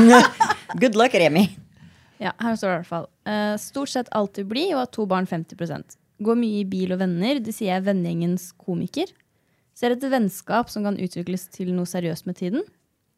[0.80, 1.46] Good luck, Remi.
[2.22, 3.08] Ja, her står det i hvert fall.
[3.28, 7.02] Eh, stort sett alltid blid og har to barn 50 Går mye i bil og
[7.02, 7.40] venner.
[7.44, 9.10] Det sier jeg er vennegjengens komiker.
[9.76, 12.64] Ser etter vennskap som kan utvikles til noe seriøst med tiden.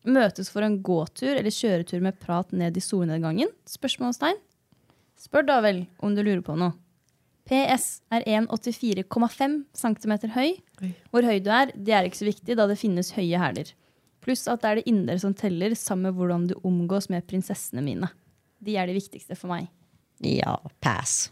[0.09, 3.51] Møtes for en gåtur eller kjøretur med prat ned i solnedgangen?
[3.70, 4.39] Spørsmålstegn.
[5.18, 6.74] Spør da vel om du lurer på noe.
[7.49, 10.51] PS er 1,84,5 cm høy.
[11.13, 13.73] Hvor høy du er, det er ikke så viktig, da det finnes høye hæler.
[14.25, 17.85] Pluss at det er det indre som teller, sammen med hvordan du omgås med prinsessene
[17.85, 18.11] mine.
[18.61, 19.69] De er det viktigste for meg.
[20.21, 21.31] Ja, pass.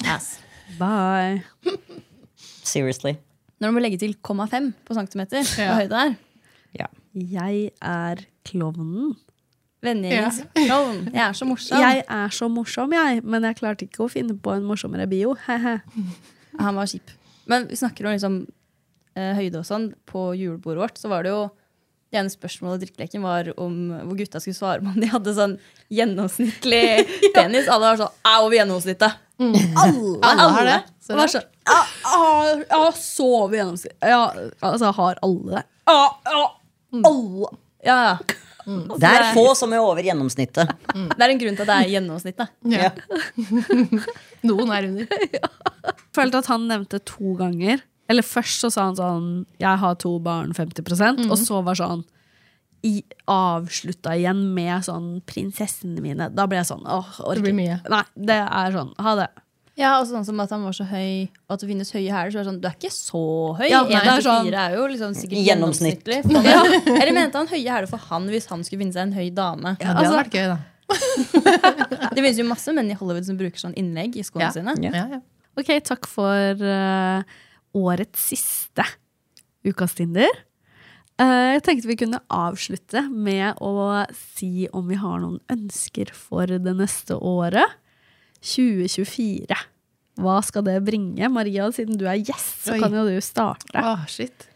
[0.00, 0.38] Pass.
[0.80, 1.42] Bye.
[2.64, 3.16] Seriously.
[3.60, 6.14] Når du må legge til 0,5 på centimeter, hvor høy det er.
[6.78, 6.86] Ja.
[7.12, 9.16] Jeg er klovnen.
[9.84, 11.06] Vennegjengens klovn.
[11.14, 11.80] Jeg er så morsom.
[11.80, 15.36] Jeg er så morsom, jeg, men jeg klarte ikke å finne på en morsommere bio.
[16.60, 17.14] Han var kjip.
[17.50, 18.36] Men vi snakker om liksom,
[19.16, 19.90] eh, høyde og sånn.
[20.08, 21.48] På julebordet vårt så var det jo
[22.10, 25.52] det ene spørsmålet i drikkeleken var om hvor gutta skulle svare om de hadde sånn
[25.94, 27.06] gjennomsnittlig
[27.36, 27.70] penis.
[27.70, 29.18] Alle var sånn er over gjennomsnittet.
[29.40, 30.78] Alle, Alle har det.
[31.06, 34.10] Så var sånn Ja, ja, ja, så over gjennomsnittet.
[34.10, 34.24] Ja,
[34.58, 35.64] altså, har alle det?
[35.88, 36.00] Ja,
[36.34, 36.42] ja,
[36.98, 37.52] alle.
[37.86, 38.40] Ja, ja.
[38.66, 40.72] Det er få som er over gjennomsnittet.
[40.92, 42.52] Det er en grunn til at det er gjennomsnittet.
[42.70, 42.90] Ja.
[44.48, 45.06] Noen er under.
[46.16, 47.82] Følte at han nevnte to ganger.
[48.10, 49.26] Eller først så sa han sånn
[49.62, 52.00] Jeg har to barn, 50% Og så var sånn
[52.82, 56.30] i, avslutta igjen med sånn 'prinsessene mine'.
[56.32, 57.42] Da ble jeg sånn åh, orker.
[57.42, 57.76] Det blir mye.
[57.92, 58.94] Nei, det er sånn.
[59.04, 59.26] Ha det.
[59.80, 62.32] Ja, og sånn som at han var så høy, og at det finnes høye hæler.
[62.34, 63.22] Så er det sånn, du er ikke så
[63.56, 63.66] høy.
[63.70, 66.04] Ja, nei, 1 det er sånn- er jo liksom sikkert Gjennomsnitt.
[66.04, 66.44] gjennomsnittlig.
[66.52, 66.98] ja.
[67.00, 69.72] Eller mente han høye hæler for han hvis han skulle finne seg en høy dame?
[69.80, 70.58] Ja, det hadde vært gøy, da.
[72.10, 74.54] Det finnes jo masse menn i Hollywood som bruker sånn innlegg i skoene Ja.
[74.54, 74.74] sine.
[74.84, 75.20] Ja, ja.
[75.58, 77.22] Ok, takk for uh,
[77.76, 78.84] årets siste
[79.66, 80.28] Ukas Tinder.
[81.20, 84.04] Uh, jeg tenkte vi kunne avslutte med å
[84.36, 87.78] si om vi har noen ønsker for det neste året.
[88.42, 89.56] 2024.
[90.20, 91.28] Hva skal det bringe?
[91.32, 92.80] Maria, siden du er gjest, så Oi.
[92.82, 93.72] kan jo du starte.
[93.80, 94.46] Åh, shit.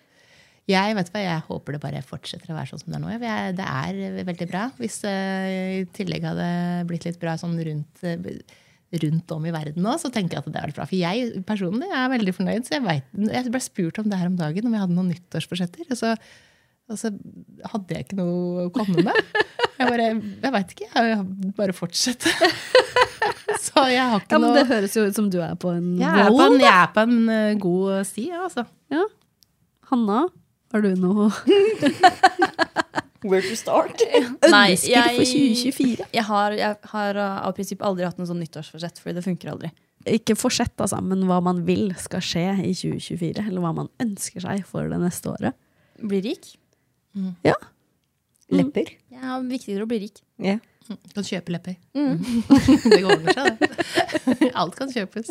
[0.68, 3.10] Jeg vet hva, jeg håper det bare fortsetter å være sånn som det er nå.
[3.20, 4.70] Jeg- Det er veldig bra.
[4.78, 8.40] Hvis det i tillegg hadde blitt litt bra sånn rundt, eh,
[9.02, 10.86] rundt om i verden nå, så tenker jeg at det er veldig bra.
[10.86, 12.64] For jeg personlig er veldig fornøyd.
[12.64, 15.12] Så jeg, vet, jeg ble spurt om det her om dagen, om jeg hadde noen
[15.12, 15.84] nyttårsforsetter.
[15.90, 16.16] Og så,
[16.92, 17.10] og så
[17.72, 19.34] hadde jeg ikke noe å komme med.
[19.78, 20.88] Jeg bare, jeg veit ikke.
[20.92, 21.22] Jeg
[21.56, 22.34] bare fortsetter.
[23.64, 25.70] Så jeg har ikke Ja, men noe Det høres jo ut som du er på
[25.72, 28.64] en jeg er, på en, jeg er på en eh, god sti, ja, altså.
[28.92, 29.04] Ja.
[29.90, 30.26] Hanna,
[30.74, 31.30] har du noe
[33.24, 34.02] Where to start?
[34.52, 36.08] Nei, ønsker for 2024?
[36.12, 39.54] Jeg har, jeg har uh, av prinsipp aldri hatt noe sånn nyttårsforsett, fordi det funker
[39.54, 39.70] aldri.
[40.12, 43.46] Ikke forsett, altså, men hva man vil skal skje i 2024.
[43.46, 45.56] Eller hva man ønsker seg for det neste året.
[46.04, 46.50] Bli rik.
[47.46, 47.54] Ja.
[48.54, 48.90] Lepper.
[49.10, 50.20] Jeg har viktigere å bli rik.
[50.42, 50.58] Ja.
[51.14, 51.76] Kan kjøpe lepper.
[51.96, 52.18] Mm.
[52.92, 54.50] det går over seg, det.
[54.60, 55.30] Alt kan kjøpes.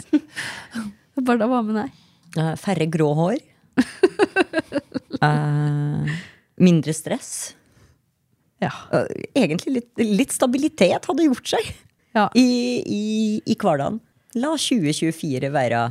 [1.20, 2.00] Bare da, hva med deg?
[2.42, 3.38] Eh, færre grå hår.
[5.22, 6.10] uh,
[6.68, 7.54] mindre stress.
[8.64, 8.72] Ja.
[8.94, 9.06] Uh,
[9.38, 11.74] egentlig litt, litt stabilitet hadde gjort seg
[12.16, 12.30] Ja.
[12.38, 12.48] i,
[12.86, 13.04] i,
[13.46, 14.00] i hverdagen.
[14.40, 15.82] La 2024 være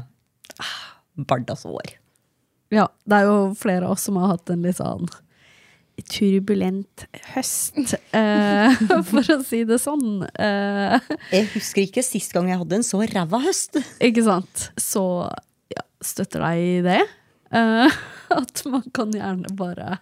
[0.58, 0.78] ah,
[1.28, 1.94] Bardas år.
[2.74, 2.88] ja.
[3.06, 5.06] Det er jo flere av oss som har hatt en litt sånn
[6.08, 7.76] turbulent høst,
[8.16, 8.74] uh,
[9.10, 10.24] for å si det sånn.
[10.36, 10.98] Uh,
[11.32, 13.78] Jeg husker ikke sist gang jeg hadde en så ræva høst.
[14.02, 14.68] ikke sant?
[14.80, 15.04] Så
[15.72, 17.00] ja, støtter deg i det.
[17.52, 17.92] Uh,
[18.40, 19.98] at man kan gjerne bare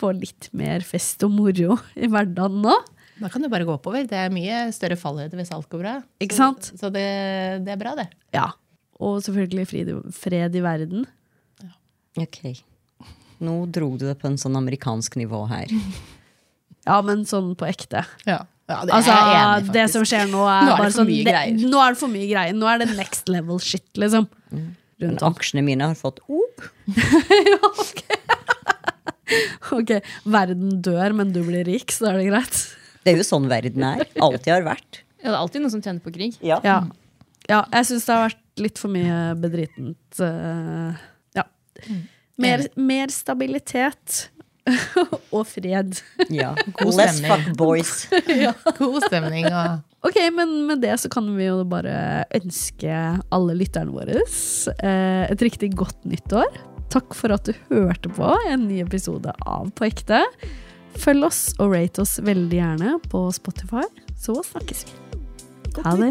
[0.00, 2.76] få litt mer fest og moro i hverdagen nå.
[3.20, 4.06] Da kan du bare gå oppover.
[4.08, 5.94] Det er mye større fallhøyde hvis alt går bra.
[6.24, 6.72] Ikke sant?
[6.80, 7.04] Så det,
[7.66, 8.08] det er bra, det.
[8.36, 8.48] Ja.
[9.00, 11.04] Og selvfølgelig fred, fred i verden.
[12.20, 12.40] Ok.
[13.40, 15.68] Nå dro du det på en sånn amerikansk nivå her.
[16.88, 18.00] Ja, men sånn på ekte.
[18.24, 18.38] Ja.
[18.70, 21.10] Ja, det Altså, er jeg enig det som skjer nå, er, Nå er bare sånn
[21.26, 22.54] det- Nå er det for mye greier.
[22.56, 24.24] Nå er det next level shit, liksom.
[24.50, 24.70] Men
[25.02, 25.34] Rundt om.
[25.34, 26.64] aksjene mine har fått opp.
[29.70, 29.92] Ok,
[30.26, 32.56] verden dør, men du blir rik, så er det greit.
[33.04, 34.02] Det er jo sånn verden er.
[34.18, 35.02] Alltid har vært.
[35.20, 36.34] Ja, det er alltid noen som tjener på krig.
[36.42, 36.58] Ja.
[36.66, 36.80] Ja,
[37.48, 40.18] ja jeg syns det har vært litt for mye bedritent.
[40.18, 40.98] Uh,
[41.38, 41.44] ja.
[42.40, 44.30] Mer, mer stabilitet
[45.36, 46.00] og fred.
[46.32, 46.54] Ja.
[46.80, 47.30] God Less stemning.
[47.30, 47.92] fuck boys.
[48.80, 52.88] God stemning og Ok, men med det så kan vi jo bare ønske
[53.36, 56.48] alle lytterne våre eh, et riktig godt nyttår.
[56.90, 60.22] Takk for at du hørte på en ny episode av På ekte.
[60.96, 63.84] Følg oss og rate oss veldig gjerne på Spotify,
[64.18, 64.92] så snakkes vi.
[65.84, 66.10] Ha det.